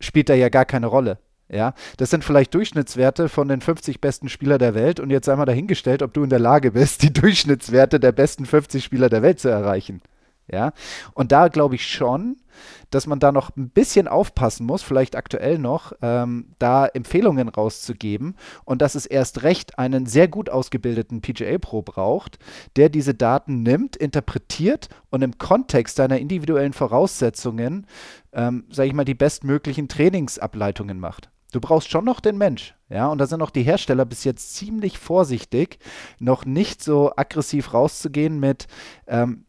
[0.00, 1.18] spielt da ja gar keine Rolle.
[1.52, 5.36] Ja, das sind vielleicht Durchschnittswerte von den 50 besten Spieler der Welt und jetzt sei
[5.36, 9.20] mal dahingestellt, ob du in der Lage bist, die Durchschnittswerte der besten 50 Spieler der
[9.20, 10.00] Welt zu erreichen.
[10.50, 10.72] Ja,
[11.14, 12.36] und da glaube ich schon,
[12.90, 18.34] dass man da noch ein bisschen aufpassen muss, vielleicht aktuell noch, ähm, da Empfehlungen rauszugeben
[18.64, 22.38] und dass es erst recht einen sehr gut ausgebildeten PGA Pro braucht,
[22.76, 27.86] der diese Daten nimmt, interpretiert und im Kontext seiner individuellen Voraussetzungen,
[28.32, 31.30] ähm, sage ich mal, die bestmöglichen Trainingsableitungen macht.
[31.52, 34.54] Du brauchst schon noch den Mensch, ja, und da sind auch die Hersteller bis jetzt
[34.54, 35.78] ziemlich vorsichtig,
[36.18, 38.66] noch nicht so aggressiv rauszugehen mit,
[39.06, 39.44] ähm,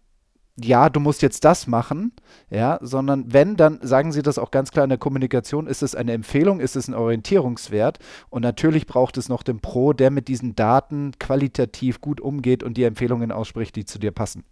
[0.61, 2.11] ja, du musst jetzt das machen,
[2.49, 5.95] ja, sondern wenn, dann sagen sie das auch ganz klar in der Kommunikation, ist es
[5.95, 10.27] eine Empfehlung, ist es ein Orientierungswert und natürlich braucht es noch den Pro, der mit
[10.27, 14.43] diesen Daten qualitativ gut umgeht und die Empfehlungen ausspricht, die zu dir passen.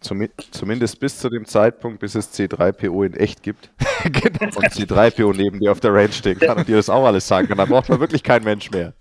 [0.00, 3.70] Zumindest bis zu dem Zeitpunkt, bis es C3PO in echt gibt.
[4.04, 4.44] genau.
[4.44, 7.48] Und C3PO neben dir auf der Range stehen kann und dir das auch alles sagen
[7.48, 7.58] kann.
[7.58, 8.92] Da braucht man wirklich kein Mensch mehr.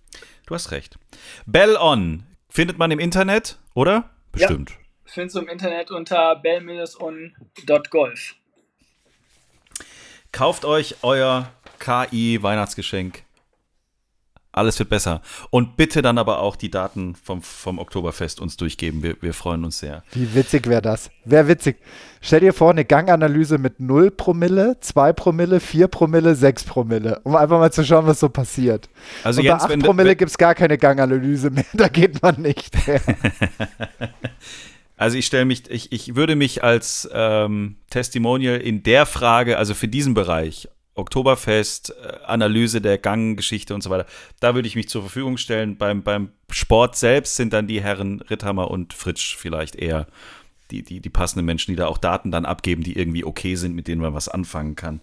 [0.45, 0.97] Du hast recht.
[1.45, 4.09] Bell On findet man im Internet, oder?
[4.31, 4.71] Bestimmt.
[4.71, 8.35] Ja, findest du im Internet unter bell-on.golf.
[10.31, 13.24] Kauft euch euer KI-Weihnachtsgeschenk
[14.55, 15.21] alles wird besser.
[15.49, 19.03] Und bitte dann aber auch die Daten vom, vom Oktoberfest uns durchgeben.
[19.03, 20.03] Wir, wir freuen uns sehr.
[20.13, 21.09] Wie witzig wäre das?
[21.25, 21.77] Wäre witzig.
[22.21, 27.19] Stell dir vor, eine Ganganalyse mit 0 Promille, 2 Promille, 4 Promille, 6 Promille.
[27.23, 28.89] Um einfach mal zu schauen, was so passiert.
[29.23, 31.65] Also Und Jens, bei 8 Promille gibt es gar keine Ganganalyse mehr.
[31.73, 32.73] Da geht man nicht.
[34.97, 39.73] Also ich stelle mich, ich, ich würde mich als ähm, Testimonial in der Frage, also
[39.73, 44.05] für diesen Bereich, Oktoberfest, äh, Analyse der Ganggeschichte und so weiter.
[44.39, 45.77] Da würde ich mich zur Verfügung stellen.
[45.77, 50.07] Beim, beim Sport selbst sind dann die Herren Ritthammer und Fritsch vielleicht eher
[50.71, 53.75] die, die, die passenden Menschen, die da auch Daten dann abgeben, die irgendwie okay sind,
[53.75, 55.01] mit denen man was anfangen kann.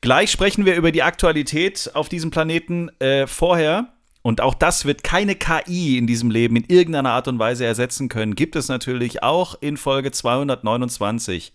[0.00, 2.90] Gleich sprechen wir über die Aktualität auf diesem Planeten.
[2.98, 7.38] Äh, vorher, und auch das wird keine KI in diesem Leben in irgendeiner Art und
[7.38, 11.52] Weise ersetzen können, gibt es natürlich auch in Folge 229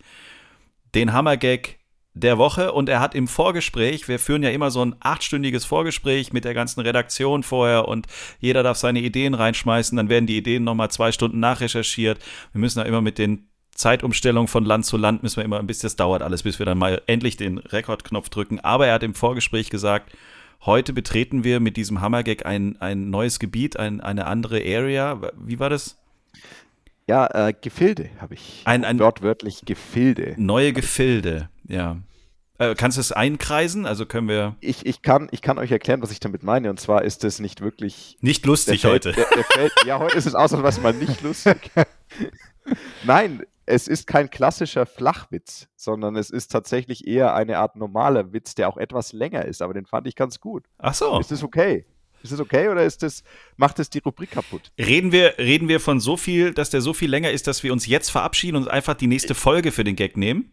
[0.94, 1.79] den Hammergag
[2.14, 6.32] der Woche und er hat im Vorgespräch, wir führen ja immer so ein achtstündiges Vorgespräch
[6.32, 8.06] mit der ganzen Redaktion vorher und
[8.40, 12.18] jeder darf seine Ideen reinschmeißen, dann werden die Ideen nochmal zwei Stunden nachrecherchiert.
[12.52, 15.66] Wir müssen ja immer mit den Zeitumstellungen von Land zu Land müssen wir immer ein
[15.66, 18.60] bisschen, das dauert alles, bis wir dann mal endlich den Rekordknopf drücken.
[18.60, 20.12] Aber er hat im Vorgespräch gesagt,
[20.66, 25.20] heute betreten wir mit diesem Hammergag ein, ein neues Gebiet, ein, eine andere Area.
[25.38, 25.96] Wie war das?
[27.06, 28.62] Ja, äh, Gefilde habe ich.
[28.66, 30.34] Ein, ein, Wortwörtlich Gefilde.
[30.36, 31.96] Neue Gefilde, ja.
[32.58, 33.86] Äh, kannst du es einkreisen?
[33.86, 34.54] Also können wir.
[34.60, 36.68] Ich, ich, kann, ich kann euch erklären, was ich damit meine.
[36.68, 38.18] Und zwar ist es nicht wirklich.
[38.20, 39.12] Nicht lustig Feld, heute.
[39.12, 41.70] Der, der Feld, ja, heute ist es ausnahmsweise mal nicht lustig.
[43.04, 48.54] Nein, es ist kein klassischer Flachwitz, sondern es ist tatsächlich eher eine Art normaler Witz,
[48.54, 49.62] der auch etwas länger ist.
[49.62, 50.66] Aber den fand ich ganz gut.
[50.76, 51.18] Ach so.
[51.18, 51.86] Ist das okay?
[52.22, 53.24] Ist das okay oder ist das,
[53.56, 54.70] macht es die Rubrik kaputt?
[54.78, 57.72] Reden wir, reden wir von so viel, dass der so viel länger ist, dass wir
[57.72, 60.50] uns jetzt verabschieden und einfach die nächste Folge für den Gag nehmen?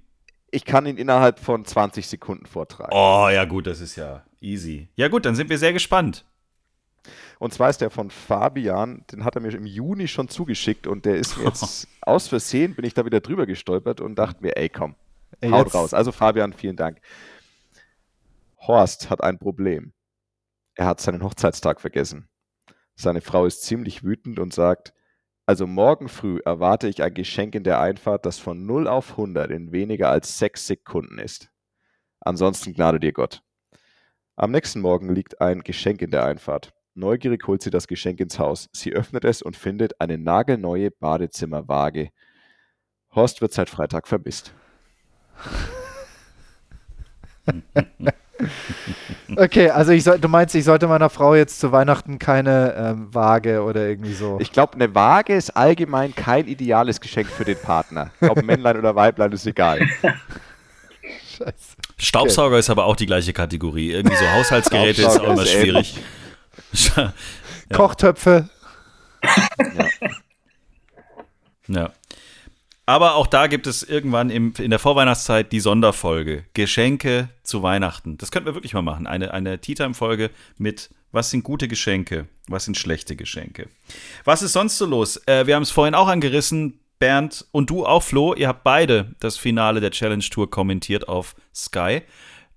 [0.50, 2.92] Ich kann ihn innerhalb von 20 Sekunden vortragen.
[2.94, 4.88] Oh, ja, gut, das ist ja easy.
[4.96, 6.26] Ja, gut, dann sind wir sehr gespannt.
[7.40, 11.06] Und zwar ist der von Fabian, den hat er mir im Juni schon zugeschickt und
[11.06, 14.58] der ist mir jetzt aus Versehen, bin ich da wieder drüber gestolpert und dachte mir,
[14.58, 14.96] ey, komm,
[15.42, 15.76] ey, haut jetzt.
[15.76, 15.94] raus.
[15.94, 17.00] Also Fabian, vielen Dank.
[18.60, 19.94] Horst hat ein Problem.
[20.76, 22.28] Er hat seinen Hochzeitstag vergessen.
[22.96, 24.94] Seine Frau ist ziemlich wütend und sagt,
[25.48, 29.50] also morgen früh erwarte ich ein Geschenk in der Einfahrt, das von 0 auf 100
[29.50, 31.50] in weniger als 6 Sekunden ist.
[32.20, 33.42] Ansonsten gnade dir Gott.
[34.36, 36.74] Am nächsten Morgen liegt ein Geschenk in der Einfahrt.
[36.96, 38.68] Neugierig holt sie das Geschenk ins Haus.
[38.74, 42.10] Sie öffnet es und findet eine nagelneue Badezimmerwaage.
[43.16, 44.54] Horst wird seit Freitag vermisst.
[49.36, 53.14] Okay, also ich soll, du meinst, ich sollte meiner Frau jetzt zu Weihnachten keine ähm,
[53.14, 54.38] Waage oder irgendwie so.
[54.40, 58.12] Ich glaube, eine Waage ist allgemein kein ideales Geschenk für den Partner.
[58.22, 59.82] Ob Männlein oder Weiblein ist egal.
[61.38, 61.76] Scheiße.
[61.98, 62.60] Staubsauger okay.
[62.60, 63.92] ist aber auch die gleiche Kategorie.
[63.92, 65.98] Irgendwie so Haushaltsgeräte ist auch immer schwierig.
[66.96, 67.14] ja.
[67.74, 68.50] Kochtöpfe.
[71.68, 71.82] ja.
[71.82, 71.92] ja.
[72.88, 76.46] Aber auch da gibt es irgendwann im, in der Vorweihnachtszeit die Sonderfolge.
[76.54, 78.18] Geschenke zu Weihnachten.
[78.18, 79.08] Das könnten wir wirklich mal machen.
[79.08, 83.68] Eine, eine Tea Time-Folge mit was sind gute Geschenke, was sind schlechte Geschenke.
[84.24, 85.22] Was ist sonst so los?
[85.26, 86.80] Äh, wir haben es vorhin auch angerissen.
[87.00, 91.36] Bernd und du auch, Flo, ihr habt beide das Finale der Challenge Tour kommentiert auf
[91.54, 92.02] Sky.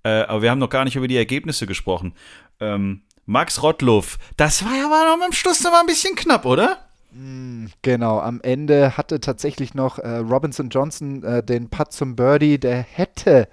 [0.03, 2.15] Äh, aber wir haben noch gar nicht über die Ergebnisse gesprochen.
[2.59, 6.90] Ähm, Max Rottluff, das war ja noch am Schluss noch mal ein bisschen knapp, oder?
[7.13, 12.59] Mm, genau, am Ende hatte tatsächlich noch äh, Robinson Johnson äh, den Putt zum Birdie,
[12.59, 13.49] der hätte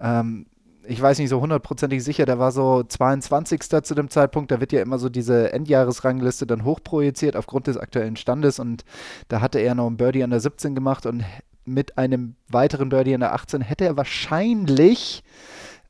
[0.00, 0.46] ähm,
[0.86, 3.60] ich weiß nicht so hundertprozentig sicher, der war so 22.
[3.82, 4.50] zu dem Zeitpunkt.
[4.50, 8.84] Da wird ja immer so diese Endjahresrangliste dann hochprojiziert aufgrund des aktuellen Standes und
[9.28, 11.24] da hatte er noch ein Birdie an der 17 gemacht und
[11.64, 15.24] mit einem weiteren Birdie an der 18 hätte er wahrscheinlich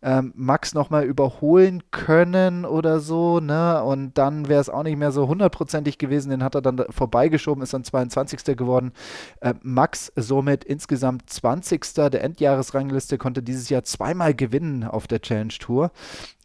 [0.04, 3.82] ähm, Max nochmal überholen können oder so, ne?
[3.82, 6.28] Und dann wäre es auch nicht mehr so hundertprozentig gewesen.
[6.28, 8.56] Den hat er dann vorbeigeschoben, ist dann 22.
[8.56, 8.92] geworden.
[9.40, 11.94] Äh, Max somit insgesamt 20.
[11.94, 15.90] der Endjahresrangliste, konnte dieses Jahr zweimal gewinnen auf der Challenge Tour.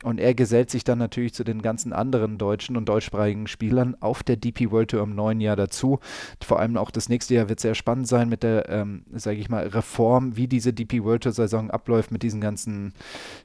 [0.01, 4.23] Und er gesellt sich dann natürlich zu den ganzen anderen deutschen und deutschsprachigen Spielern auf
[4.23, 5.99] der DP World Tour im neuen Jahr dazu.
[6.41, 9.49] Vor allem auch das nächste Jahr wird sehr spannend sein mit der, ähm, sage ich
[9.49, 12.93] mal, Reform, wie diese DP World Tour Saison abläuft mit diesen ganzen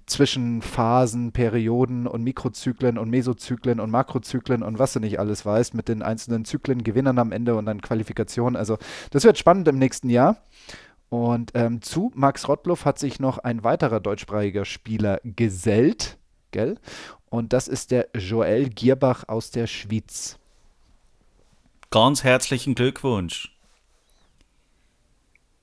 [0.06, 5.88] Zwischenphasen, Perioden und Mikrozyklen und Mesozyklen und Makrozyklen und was du nicht alles weißt, mit
[5.88, 8.56] den einzelnen Zyklen, Gewinnern am Ende und dann Qualifikation.
[8.56, 8.78] Also
[9.10, 10.36] das wird spannend im nächsten Jahr.
[11.08, 16.18] Und ähm, zu Max Rottluff hat sich noch ein weiterer deutschsprachiger Spieler gesellt
[16.54, 16.78] gell?
[17.28, 20.38] Und das ist der Joel Gierbach aus der Schweiz.
[21.90, 23.53] Ganz herzlichen Glückwunsch.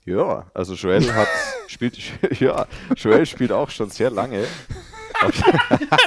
[0.06, 1.28] Ja, also Joel hat
[1.68, 1.98] spielt
[2.40, 4.46] ja, Joel spielt auch schon sehr lange.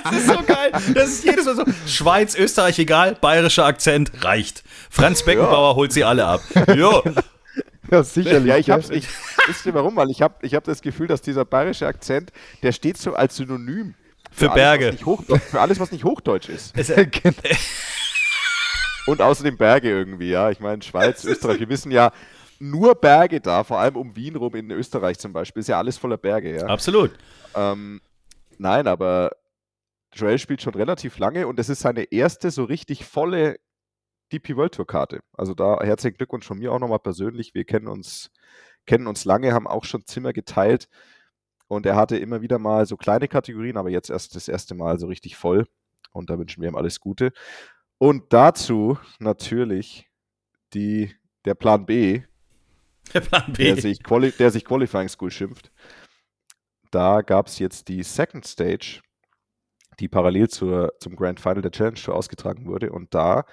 [0.02, 0.72] das ist so geil.
[0.94, 1.64] Das ist jedes Mal so.
[1.86, 4.64] Schweiz, Österreich, egal, bayerischer Akzent reicht.
[4.90, 5.76] Franz Beckenbauer ja.
[5.76, 6.40] holt sie alle ab.
[6.74, 7.02] Jo.
[7.90, 8.46] Ja, sicherlich.
[8.46, 9.06] Ja, ich hab's, ich,
[9.46, 9.94] wisst ihr warum?
[9.94, 13.36] Weil ich habe ich hab das Gefühl, dass dieser bayerische Akzent, der steht so als
[13.36, 13.94] Synonym
[14.32, 14.96] für, für Berge.
[15.06, 16.74] Alles, für alles, was nicht Hochdeutsch ist.
[16.74, 17.06] Genau.
[19.06, 20.50] Und außerdem Berge irgendwie, ja.
[20.50, 22.10] Ich meine, Schweiz, Österreich, wir wissen ja,
[22.70, 25.98] nur Berge da, vor allem um Wien rum in Österreich zum Beispiel, ist ja alles
[25.98, 26.66] voller Berge, ja.
[26.66, 27.12] Absolut.
[27.54, 28.00] Ähm,
[28.58, 29.32] nein, aber
[30.12, 33.56] Joel spielt schon relativ lange und es ist seine erste so richtig volle
[34.32, 35.20] DP World Tour Karte.
[35.32, 37.54] Also da herzlichen Glückwunsch von mir auch nochmal persönlich.
[37.54, 38.30] Wir kennen uns,
[38.86, 40.88] kennen uns lange, haben auch schon Zimmer geteilt.
[41.66, 44.98] Und er hatte immer wieder mal so kleine Kategorien, aber jetzt erst das erste Mal
[44.98, 45.66] so richtig voll.
[46.12, 47.32] Und da wünschen wir ihm alles Gute.
[47.98, 50.08] Und dazu natürlich
[50.72, 52.22] die, der Plan B.
[53.12, 53.64] Der Plan B.
[53.64, 55.70] Der sich, Quali der sich Qualifying School schimpft.
[56.90, 59.00] Da gab es jetzt die Second Stage,
[60.00, 62.92] die parallel zur, zum Grand Final der Challenge Tour ausgetragen wurde.
[62.92, 63.44] Und da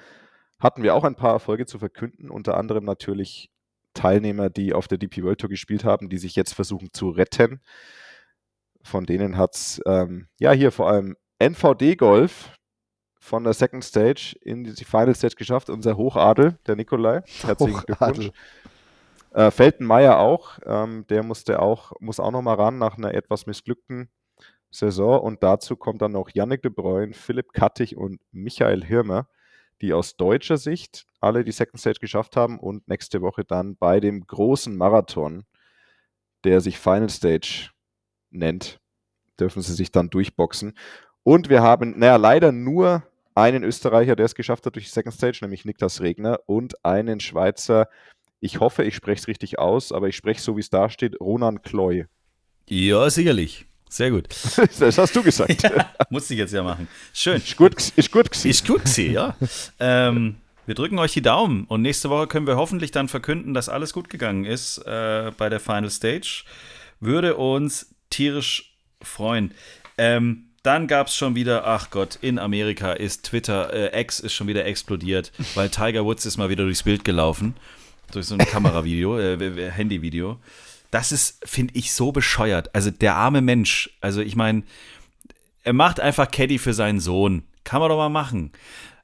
[0.59, 3.51] hatten wir auch ein paar Erfolge zu verkünden, unter anderem natürlich
[3.93, 7.61] Teilnehmer, die auf der DP World Tour gespielt haben, die sich jetzt versuchen zu retten.
[8.83, 12.51] Von denen hat es, ähm, ja, hier vor allem NVD Golf
[13.19, 15.69] von der Second Stage in die Final Stage geschafft.
[15.69, 17.21] Unser Hochadel, der Nikolai.
[17.41, 18.31] Herzlichen Glückwunsch.
[19.31, 20.59] Äh, Feltenmeier auch.
[20.65, 24.09] Ähm, der musste auch, muss auch noch mal ran nach einer etwas missglückten
[24.69, 25.21] Saison.
[25.21, 29.27] Und dazu kommt dann noch Yannick de Bruyne, Philipp Kattig und Michael Hirmer,
[29.81, 33.99] die aus deutscher Sicht alle die Second Stage geschafft haben und nächste Woche dann bei
[33.99, 35.45] dem großen Marathon,
[36.43, 37.69] der sich Final Stage
[38.31, 38.79] nennt,
[39.39, 40.77] dürfen sie sich dann durchboxen.
[41.23, 43.03] Und wir haben, naja, leider nur
[43.35, 47.19] einen Österreicher, der es geschafft hat durch die Second Stage, nämlich Niklas Regner, und einen
[47.19, 47.87] Schweizer,
[48.41, 51.19] ich hoffe, ich spreche es richtig aus, aber ich spreche so, wie es da steht,
[51.21, 52.05] Ronan Kloy.
[52.67, 53.65] Ja, sicherlich.
[53.87, 54.27] Sehr gut.
[54.79, 55.63] Das hast du gesagt.
[55.63, 56.87] Ja, musste ich jetzt ja machen.
[57.13, 57.37] Schön.
[57.37, 58.49] Ist gut, ist gut gewesen.
[58.49, 59.35] Ist gut gewesen, ja.
[59.79, 63.69] ähm, wir drücken euch die Daumen und nächste Woche können wir hoffentlich dann verkünden, dass
[63.69, 66.43] alles gut gegangen ist äh, bei der Final Stage.
[66.99, 69.53] Würde uns tierisch freuen.
[69.97, 74.33] Ähm, dann gab es schon wieder, ach Gott, in Amerika ist Twitter, äh, X ist
[74.33, 77.55] schon wieder explodiert, weil Tiger Woods ist mal wieder durchs Bild gelaufen.
[78.11, 80.39] Durch so ein Kameravideo, äh, Handyvideo.
[80.91, 82.73] Das ist, finde ich, so bescheuert.
[82.75, 84.63] Also der arme Mensch, also ich meine,
[85.63, 87.43] er macht einfach Caddy für seinen Sohn.
[87.63, 88.51] Kann man doch mal machen.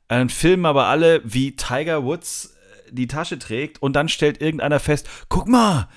[0.08, 2.56] Dann filmen aber alle, wie Tiger Woods
[2.88, 5.88] äh, die Tasche trägt und dann stellt irgendeiner fest, guck mal,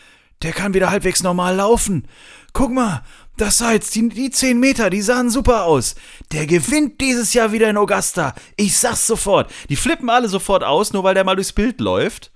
[0.42, 2.06] der kann wieder halbwegs normal laufen.
[2.52, 3.02] Guck mal,
[3.36, 5.94] das sah jetzt, die, die 10 Meter, die sahen super aus.
[6.32, 8.34] Der gewinnt dieses Jahr wieder in Augusta.
[8.56, 9.50] Ich sag's sofort.
[9.68, 12.30] Die flippen alle sofort aus, nur weil der mal durchs Bild läuft.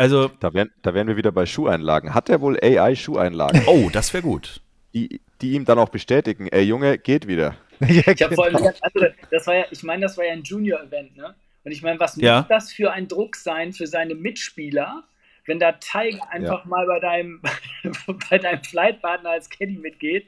[0.00, 0.30] Also.
[0.40, 2.14] Da wären, da wären wir wieder bei Schuheinlagen.
[2.14, 3.64] Hat er wohl AI-Schuheinlagen?
[3.66, 4.62] Oh, das wäre gut.
[4.94, 7.56] Die, die ihm dann auch bestätigen, ey Junge, geht wieder.
[7.80, 10.32] ja, ich habe vor allem ganz andere, das war ja, ich meine, das war ja
[10.32, 11.34] ein Junior-Event, ne?
[11.62, 12.38] Und ich meine, was ja.
[12.38, 15.04] muss das für ein Druck sein für seine Mitspieler,
[15.44, 16.68] wenn da Tiger einfach ja.
[16.68, 17.42] mal bei deinem,
[18.30, 20.26] bei deinem Flightpartner als Caddy mitgeht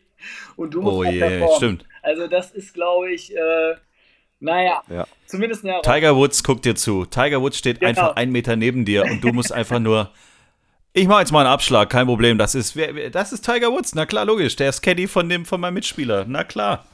[0.57, 1.57] und du musst oh, yeah, performen.
[1.57, 1.87] Stimmt.
[2.03, 3.75] Also das ist, glaube ich, äh,
[4.43, 5.07] naja, ja.
[5.27, 7.05] zumindest eine Tiger Woods guckt dir zu.
[7.07, 7.91] Tiger Woods steht genau.
[7.91, 10.11] einfach einen Meter neben dir und du musst einfach nur
[10.95, 12.37] ich mache jetzt mal einen Abschlag, kein Problem.
[12.37, 12.77] Das ist,
[13.13, 14.57] das ist Tiger Woods, na klar, logisch.
[14.57, 16.85] Der ist Caddy von, dem, von meinem Mitspieler, na klar.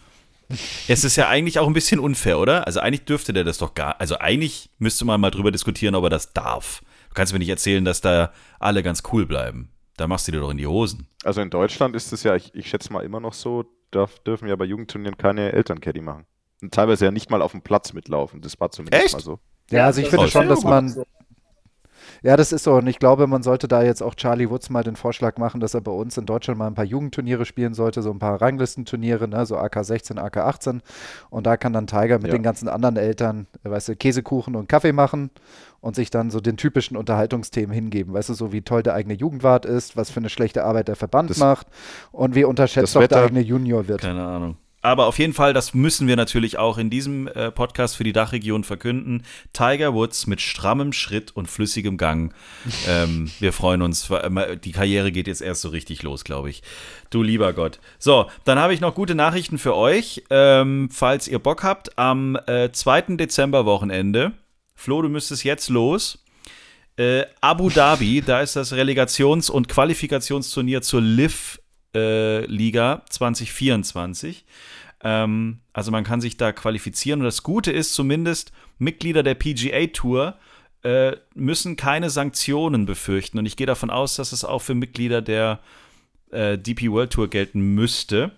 [0.86, 2.66] Es ist ja eigentlich auch ein bisschen unfair, oder?
[2.66, 4.00] Also eigentlich dürfte der das doch gar.
[4.00, 6.80] Also eigentlich müsste man mal drüber diskutieren, ob er das darf.
[7.08, 9.72] Du kannst mir nicht erzählen, dass da alle ganz cool bleiben.
[9.96, 11.08] Da machst du dir doch in die Hosen.
[11.24, 14.48] Also in Deutschland ist es ja, ich, ich schätze mal immer noch so, darf, dürfen
[14.48, 16.24] ja bei Jugendturnieren keine Elterncaddy machen.
[16.70, 18.40] Teilweise ja nicht mal auf dem Platz mitlaufen.
[18.40, 19.14] Das war zumindest Echt?
[19.14, 19.38] mal so.
[19.70, 20.94] Ja, also ich das finde schon, dass man.
[22.22, 22.74] Ja, das ist so.
[22.74, 25.74] Und ich glaube, man sollte da jetzt auch Charlie Woods mal den Vorschlag machen, dass
[25.74, 29.28] er bei uns in Deutschland mal ein paar Jugendturniere spielen sollte, so ein paar Ranglistenturniere,
[29.28, 30.82] ne, so AK 16, AK 18.
[31.30, 32.32] Und da kann dann Tiger mit Ja.
[32.32, 35.30] den ganzen anderen Eltern, weißt du, Käsekuchen und Kaffee machen
[35.80, 38.14] und sich dann so den typischen Unterhaltungsthemen hingeben.
[38.14, 40.96] Weißt du, so wie toll der eigene Jugendwart ist, was für eine schlechte Arbeit der
[40.96, 41.68] Verband Das- macht
[42.10, 44.00] und wie unterschätzt das doch der Wetter- eigene Junior wird.
[44.00, 44.56] Keine Ahnung.
[44.80, 48.12] Aber auf jeden Fall, das müssen wir natürlich auch in diesem äh, Podcast für die
[48.12, 49.24] Dachregion verkünden.
[49.52, 52.32] Tiger Woods mit strammem Schritt und flüssigem Gang.
[52.88, 54.08] ähm, wir freuen uns.
[54.08, 56.62] äh, Die Karriere geht jetzt erst so richtig los, glaube ich.
[57.10, 57.80] Du lieber Gott.
[57.98, 60.22] So, dann habe ich noch gute Nachrichten für euch.
[60.30, 63.16] Ähm, falls ihr Bock habt, am äh, 2.
[63.16, 64.32] Dezember Wochenende.
[64.76, 66.24] Flo, du müsstest jetzt los.
[66.96, 71.58] Äh, Abu Dhabi, da ist das Relegations- und Qualifikationsturnier zur LIV
[71.94, 74.44] Liga 2024.
[75.02, 79.86] Ähm, also man kann sich da qualifizieren und das Gute ist zumindest, Mitglieder der PGA
[79.92, 80.36] Tour
[80.82, 85.22] äh, müssen keine Sanktionen befürchten und ich gehe davon aus, dass es auch für Mitglieder
[85.22, 85.60] der
[86.30, 88.32] äh, DP World Tour gelten müsste.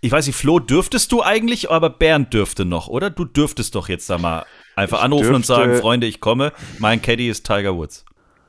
[0.00, 3.10] Ich weiß nicht, Flo, dürftest du eigentlich, aber Bernd dürfte noch, oder?
[3.10, 6.52] Du dürftest doch jetzt da mal einfach Ich anrufen und dürfte- sagen, Freunde, ich komme.
[6.78, 8.04] Mein Caddy ist Tiger Woods.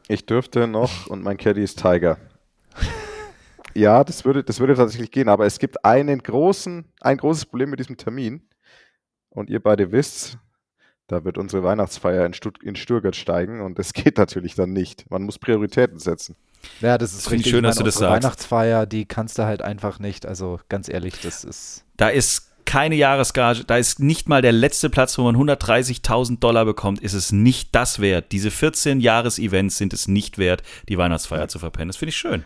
[0.08, 2.18] Ich dürfte noch und mein Caddy ist Tiger.
[3.78, 7.70] Ja, das würde, das würde tatsächlich gehen, aber es gibt einen großen, ein großes Problem
[7.70, 8.42] mit diesem Termin.
[9.30, 10.40] Und ihr beide wisst,
[11.06, 15.06] da wird unsere Weihnachtsfeier in, Stutt in Stuttgart steigen und das geht natürlich dann nicht.
[15.12, 16.36] Man muss Prioritäten setzen.
[16.82, 17.52] Ja, das ist Finde ich richtig.
[17.52, 18.24] schön, dass meine, du das sagst.
[18.24, 20.26] Weihnachtsfeier, die kannst du halt einfach nicht.
[20.26, 21.86] Also ganz ehrlich, das ist.
[21.98, 26.66] Da ist keine Jahresgage, da ist nicht mal der letzte Platz, wo man 130.000 Dollar
[26.66, 28.32] bekommt, ist es nicht das wert.
[28.32, 31.90] Diese 14 Jahres-Events sind es nicht wert, die Weihnachtsfeier zu verpennen.
[31.90, 32.44] Das finde ich schön.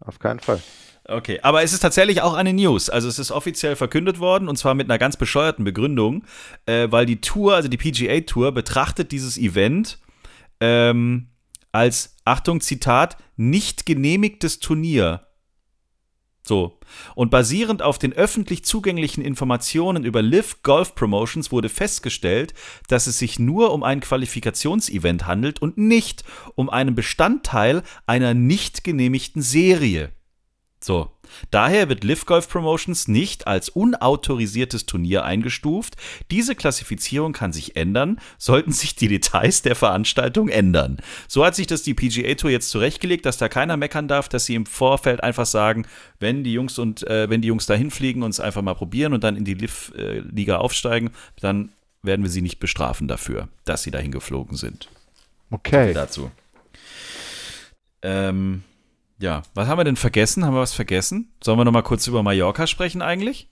[0.00, 0.60] Auf keinen Fall.
[1.04, 2.88] Okay, aber es ist tatsächlich auch eine News.
[2.88, 6.24] Also es ist offiziell verkündet worden und zwar mit einer ganz bescheuerten Begründung,
[6.66, 9.98] äh, weil die Tour, also die PGA Tour, betrachtet dieses Event
[10.60, 11.28] ähm,
[11.72, 15.26] als, Achtung, Zitat, nicht genehmigtes Turnier.
[16.50, 16.80] So.
[17.14, 22.54] Und basierend auf den öffentlich zugänglichen Informationen über Live Golf Promotions wurde festgestellt,
[22.88, 26.24] dass es sich nur um ein Qualifikationsevent handelt und nicht
[26.56, 30.10] um einen Bestandteil einer nicht genehmigten Serie.
[30.80, 31.12] So.
[31.50, 35.96] Daher wird Live Golf Promotions nicht als unautorisiertes Turnier eingestuft.
[36.30, 40.98] Diese Klassifizierung kann sich ändern, sollten sich die Details der Veranstaltung ändern.
[41.28, 44.44] So hat sich das die PGA Tour jetzt zurechtgelegt, dass da keiner meckern darf, dass
[44.46, 45.86] sie im Vorfeld einfach sagen,
[46.18, 49.12] wenn die Jungs und äh, wenn die Jungs dahin fliegen und es einfach mal probieren
[49.12, 51.70] und dann in die Liv äh, Liga aufsteigen, dann
[52.02, 54.88] werden wir sie nicht bestrafen dafür, dass sie dahin geflogen sind
[55.50, 55.92] Okay.
[55.92, 56.30] dazu.
[58.02, 58.62] Ähm,
[59.20, 60.44] ja, was haben wir denn vergessen?
[60.44, 61.30] Haben wir was vergessen?
[61.42, 63.48] Sollen wir noch mal kurz über Mallorca sprechen eigentlich?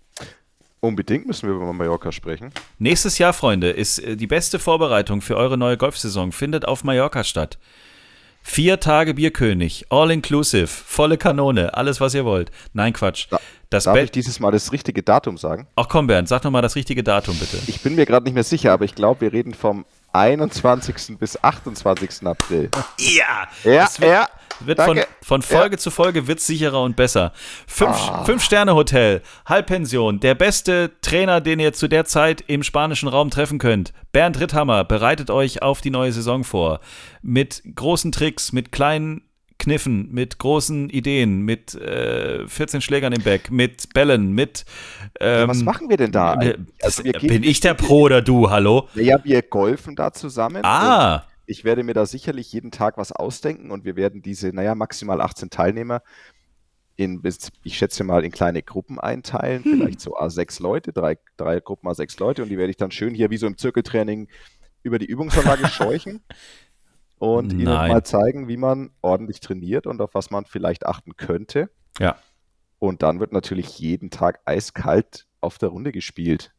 [0.81, 2.53] Unbedingt müssen wir über Mallorca sprechen.
[2.79, 7.25] Nächstes Jahr, Freunde, ist äh, die beste Vorbereitung für eure neue Golfsaison findet auf Mallorca
[7.25, 7.59] statt.
[8.43, 12.51] Vier Tage Bierkönig, all inclusive, volle Kanone, alles was ihr wollt.
[12.73, 13.27] Nein, Quatsch.
[13.31, 14.15] Da- Das Darf ich Bett.
[14.15, 15.67] dieses Mal das richtige Datum sagen?
[15.77, 17.59] Ach komm, Bernd, sag noch mal das richtige Datum bitte.
[17.67, 21.19] Ich bin mir gerade nicht mehr sicher, aber ich glaube, wir reden vom 21.
[21.19, 22.27] bis 28.
[22.27, 22.71] April.
[22.99, 23.49] Ja!
[23.65, 24.29] Ja, ja.
[24.61, 25.11] Wird von, danke.
[25.23, 27.33] von Folge zu Folge wird sicherer und besser.
[27.67, 33.09] Fünf, fünf Sterne Hotel, Halbpension, der beste Trainer, den ihr zu der Zeit im spanischen
[33.09, 33.93] Raum treffen könnt.
[34.13, 36.81] Bernd Ritthammer bereitet euch auf die neue Saison vor.
[37.23, 39.23] Mit großen Tricks, mit kleinen
[39.61, 44.65] Kniffen, mit großen Ideen, mit äh, 14 Schlägern im Back, mit Bällen, mit.
[45.19, 46.35] Ähm, Was machen wir denn da?
[46.41, 48.51] äh, Also wir gehen- bin ich der Pro oder du?
[48.51, 48.89] Hallo?
[48.95, 50.65] Ja, wir golfen da zusammen.
[50.65, 54.75] Ah, Ich werde mir da sicherlich jeden Tag was ausdenken und wir werden diese, naja,
[54.75, 56.03] maximal 18 Teilnehmer
[56.97, 57.23] in,
[57.63, 59.65] ich schätze mal, in kleine Gruppen einteilen.
[59.65, 59.79] Hm.
[59.79, 63.15] Vielleicht so A6 Leute, drei, drei Gruppen A6 Leute und die werde ich dann schön
[63.15, 64.29] hier wie so im Zirkeltraining
[64.83, 66.23] über die Übungsanlage scheuchen
[67.19, 67.93] und ihnen Nein.
[67.93, 71.71] mal zeigen, wie man ordentlich trainiert und auf was man vielleicht achten könnte.
[71.99, 72.17] ja.
[72.81, 76.53] Und dann wird natürlich jeden Tag eiskalt auf der Runde gespielt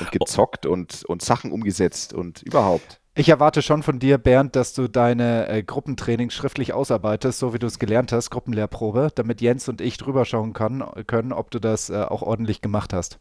[0.00, 3.00] und gezockt und, und Sachen umgesetzt und überhaupt.
[3.18, 7.58] Ich erwarte schon von dir, Bernd, dass du deine äh, Gruppentrainings schriftlich ausarbeitest, so wie
[7.58, 11.58] du es gelernt hast, Gruppenlehrprobe, damit Jens und ich drüber schauen kann, können, ob du
[11.58, 13.18] das äh, auch ordentlich gemacht hast.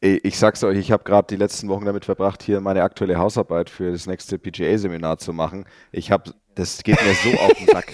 [0.00, 3.18] Ey, Ich sag's euch, ich habe gerade die letzten Wochen damit verbracht, hier meine aktuelle
[3.18, 5.64] Hausarbeit für das nächste PGA-Seminar zu machen.
[5.90, 7.92] Ich habe, das geht mir so auf den Sack.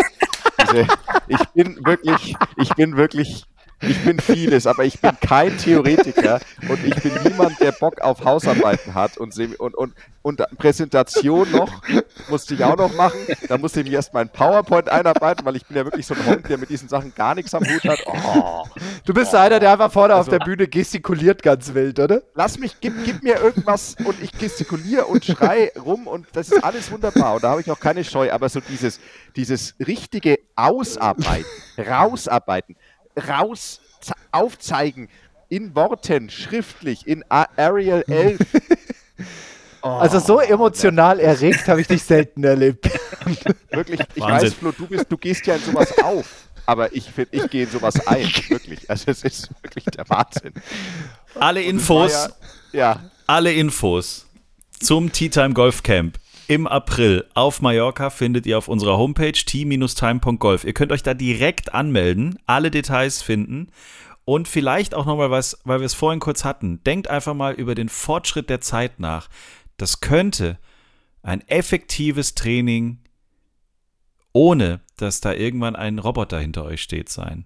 [0.60, 0.86] Diese,
[1.28, 3.46] ich bin wirklich, ich bin wirklich
[3.80, 8.24] Ich bin vieles, aber ich bin kein Theoretiker und ich bin niemand, der Bock auf
[8.24, 11.70] Hausarbeiten hat und, und, und, und Präsentation noch,
[12.28, 13.18] musste ich auch noch machen.
[13.48, 16.26] Da musste ich mir erst meinen PowerPoint einarbeiten, weil ich bin ja wirklich so ein
[16.26, 18.00] Honk, der mit diesen Sachen gar nichts am Hut hat.
[18.06, 18.64] Oh,
[19.04, 22.22] Du bist einer, der einfach vorne auf Also- der Bühne gestikuliert ganz wild, oder?
[22.34, 26.64] lass mich, gib, gib mir irgendwas und ich gestikuliere und schrei rum und das ist
[26.64, 28.98] alles wunderbar und da habe ich auch keine Scheu, aber so dieses,
[29.36, 31.46] dieses richtige Ausarbeiten,
[31.78, 32.76] rausarbeiten,
[33.18, 35.08] raus ze- aufzeigen,
[35.48, 38.38] in Worten, schriftlich, in A- Arial 11.
[39.80, 42.84] Oh, Also so emotional erregt habe ich dich selten erlebt.
[43.70, 44.48] Wirklich, ich Wahnsinn.
[44.50, 46.26] weiß, Flo, du, bist, du gehst ja in sowas auf,
[46.66, 48.90] aber ich, find, ich gehe in sowas ein, wirklich.
[48.90, 50.52] Also es ist wirklich der Wahnsinn.
[51.36, 52.30] Alle Infos, Ja,
[52.72, 53.10] ja.
[53.28, 54.26] alle Infos
[54.80, 56.18] zum Tea Time Golf Camp
[56.48, 60.64] im April auf Mallorca findet ihr auf unserer Homepage t-time.golf.
[60.64, 63.70] Ihr könnt euch da direkt anmelden, alle Details finden
[64.24, 66.82] und vielleicht auch nochmal was, weil wir es vorhin kurz hatten.
[66.84, 69.28] Denkt einfach mal über den Fortschritt der Zeit nach.
[69.76, 70.58] Das könnte
[71.22, 72.98] ein effektives Training
[74.32, 77.44] ohne, dass da irgendwann ein Roboter hinter euch steht sein.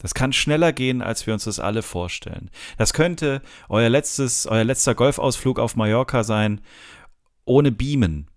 [0.00, 2.50] Das kann schneller gehen, als wir uns das alle vorstellen.
[2.78, 6.60] Das könnte euer letztes, euer letzter Golfausflug auf Mallorca sein,
[7.44, 8.28] ohne Beamen,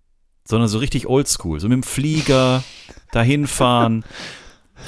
[0.43, 2.64] sondern so richtig oldschool, so mit dem Flieger
[3.12, 4.03] dahin fahren,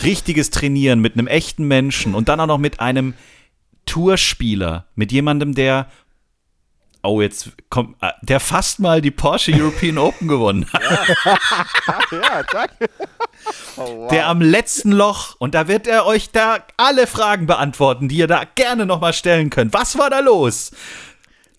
[0.03, 3.13] richtiges Trainieren mit einem echten Menschen und dann auch noch mit einem
[3.85, 5.87] Tourspieler, mit jemandem, der
[7.03, 10.81] Oh, jetzt kommt, äh, der fast mal die Porsche European Open gewonnen hat.
[12.11, 12.89] Ja, danke.
[13.77, 14.11] Oh, wow.
[14.11, 18.27] Der am letzten Loch, und da wird er euch da alle Fragen beantworten, die ihr
[18.27, 19.73] da gerne nochmal stellen könnt.
[19.73, 20.71] Was war da los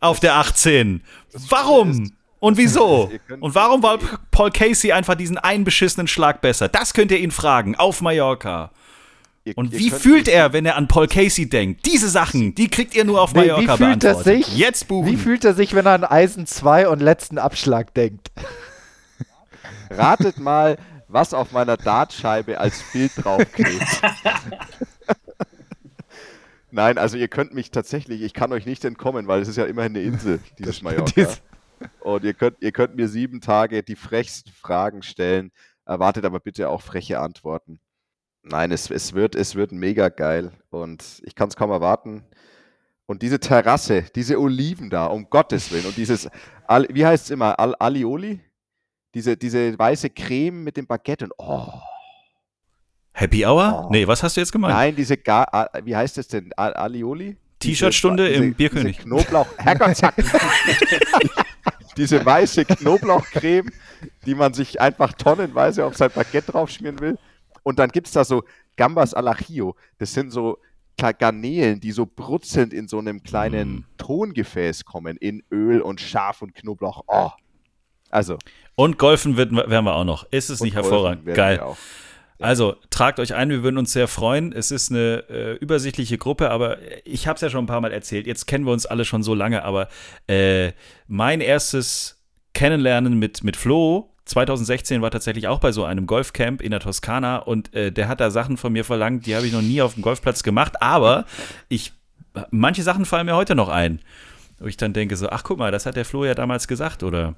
[0.00, 1.02] auf der 18?
[1.48, 2.12] Warum?
[2.40, 3.10] Und wieso?
[3.40, 3.98] Und warum war
[4.30, 6.68] Paul Casey einfach diesen einen beschissenen Schlag besser?
[6.68, 8.70] Das könnt ihr ihn fragen, auf Mallorca.
[9.44, 11.86] Ihr- Und ihr wie fühlt er, wenn er an Paul Casey denkt?
[11.86, 14.56] Diese Sachen, die kriegt ihr nur auf Nee, Mallorca wie fühlt er sich?
[14.56, 15.10] Jetzt buchen.
[15.10, 18.30] Wie fühlt er sich, wenn er an Eisen 2 und letzten Abschlag denkt?
[19.90, 20.76] Ratet mal,
[21.08, 23.82] was auf meiner Dartscheibe als Bild draufklebt.
[26.70, 29.64] Nein, also ihr könnt mich tatsächlich, ich kann euch nicht entkommen, weil es ist ja
[29.64, 31.26] immerhin eine Insel, dieses Mallorca.
[32.00, 35.50] Und ihr könnt, ihr könnt mir sieben Tage die frechsten Fragen stellen,
[35.84, 37.80] erwartet aber bitte auch freche Antworten.
[38.42, 42.24] Nein, es, es, wird, es wird mega geil und ich kann es kaum erwarten.
[43.06, 46.28] Und diese Terrasse, diese Oliven da, um Gottes Willen, und dieses,
[46.90, 48.40] wie heißt es immer, Al, Alioli?
[49.14, 51.72] Diese, diese weiße Creme mit dem Baguette und oh,
[53.12, 53.86] Happy Hour?
[53.86, 53.88] Oh.
[53.90, 54.74] Nee, was hast du jetzt gemeint?
[54.74, 57.36] nein, diese, Ga, wie heißt es denn, Al, Alioli?
[57.58, 58.98] T-Shirt-Stunde im Bierkönig.
[58.98, 60.00] Knoblauch, Herrgott.
[61.98, 63.70] diese weiße Knoblauchcreme,
[64.24, 67.18] die man sich einfach tonnenweise auf sein Baguette draufschmieren will.
[67.62, 68.44] Und dann gibt es da so
[68.76, 69.76] Gambas al Ajillo.
[69.98, 70.58] Das sind so
[70.96, 73.84] Garnelen, die so brutzelnd in so einem kleinen Mm.
[73.98, 77.04] Tongefäß kommen, in Öl und Schaf und Knoblauch.
[77.06, 77.30] Oh.
[78.10, 78.38] Also,
[78.74, 80.24] Und golfen wird, werden wir auch noch.
[80.30, 81.26] Ist es nicht hervorragend?
[81.34, 81.60] Geil.
[82.40, 84.52] Also tragt euch ein, wir würden uns sehr freuen.
[84.52, 87.92] Es ist eine äh, übersichtliche Gruppe, aber ich habe es ja schon ein paar Mal
[87.92, 88.26] erzählt.
[88.26, 89.88] Jetzt kennen wir uns alle schon so lange, aber
[90.28, 90.72] äh,
[91.08, 92.22] mein erstes
[92.54, 97.38] Kennenlernen mit, mit Flo 2016 war tatsächlich auch bei so einem Golfcamp in der Toskana
[97.38, 99.94] und äh, der hat da Sachen von mir verlangt, die habe ich noch nie auf
[99.94, 101.24] dem Golfplatz gemacht, aber
[101.68, 101.92] ich
[102.50, 104.00] manche Sachen fallen mir heute noch ein.
[104.58, 107.02] Wo ich dann denke so, ach guck mal, das hat der Flo ja damals gesagt
[107.02, 107.36] oder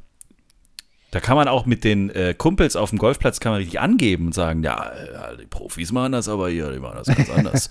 [1.11, 4.27] da kann man auch mit den äh, Kumpels auf dem Golfplatz kann man richtig angeben
[4.27, 7.71] und sagen, ja, äh, die Profis machen das aber hier, die machen das ganz anders.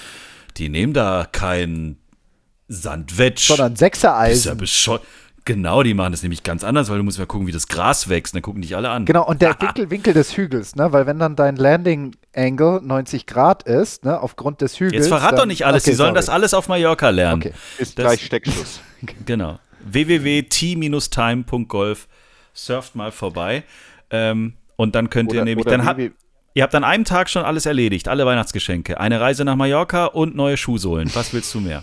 [0.56, 1.96] die nehmen da kein
[2.68, 3.40] Sandwedge.
[3.42, 4.56] Sondern Ist ja Sechsereisen.
[4.58, 5.02] bescheuert.
[5.44, 8.08] Genau, die machen das nämlich ganz anders, weil du musst mal gucken, wie das Gras
[8.08, 8.34] wächst.
[8.34, 9.04] Dann gucken dich alle an.
[9.04, 10.92] Genau, und der Winkel, Winkel des Hügels, ne?
[10.92, 14.94] Weil wenn dann dein Landing Angle 90 Grad ist, ne, aufgrund des Hügels.
[14.94, 15.84] Jetzt verrat dann, doch nicht alles.
[15.84, 16.18] Okay, die sollen sorry.
[16.18, 17.42] das alles auf Mallorca lernen.
[17.42, 17.52] Okay.
[17.78, 18.80] Ist Das- gleich Steckschluss.
[19.24, 19.60] Genau.
[19.84, 22.08] www.t-time.golf.
[22.56, 23.62] Surft mal vorbei.
[24.10, 26.00] Ähm, und dann könnt ihr Oder- nämlich, oder dann habt,
[26.54, 28.98] ihr habt an einem Tag schon alles erledigt, alle Weihnachtsgeschenke.
[28.98, 31.10] Eine Reise nach Mallorca und neue Schuhsohlen.
[31.14, 31.82] Was willst du mehr?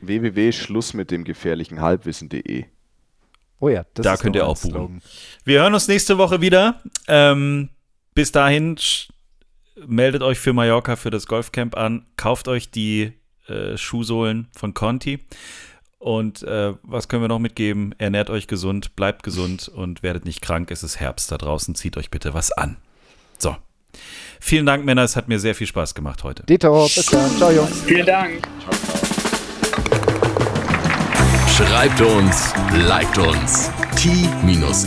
[0.00, 2.64] www.schluss mit dem gefährlichen Halbwissen.de.
[3.58, 5.00] Oh ja, das Da ist könnt ihr ein auch buchen.
[5.44, 6.80] Wir hören uns nächste Woche wieder.
[7.08, 7.70] Ähm,
[8.14, 8.76] bis dahin
[9.86, 12.06] meldet euch für Mallorca für das Golfcamp an.
[12.16, 13.12] Kauft euch die
[13.48, 15.20] äh, Schuhsohlen von Conti.
[15.98, 17.94] Und äh, was können wir noch mitgeben?
[17.98, 20.70] Ernährt euch gesund, bleibt gesund und werdet nicht krank.
[20.70, 21.74] Es ist Herbst da draußen.
[21.74, 22.76] Zieht euch bitte was an.
[23.38, 23.56] So.
[24.40, 25.02] Vielen Dank, Männer.
[25.02, 26.42] Es hat mir sehr viel Spaß gemacht heute.
[26.44, 27.30] Dito, bis dann.
[27.36, 27.80] Ciao, Jungs.
[27.82, 28.46] Vielen Dank.
[31.56, 33.70] Schreibt uns, liked uns.
[33.96, 34.86] t-time.golf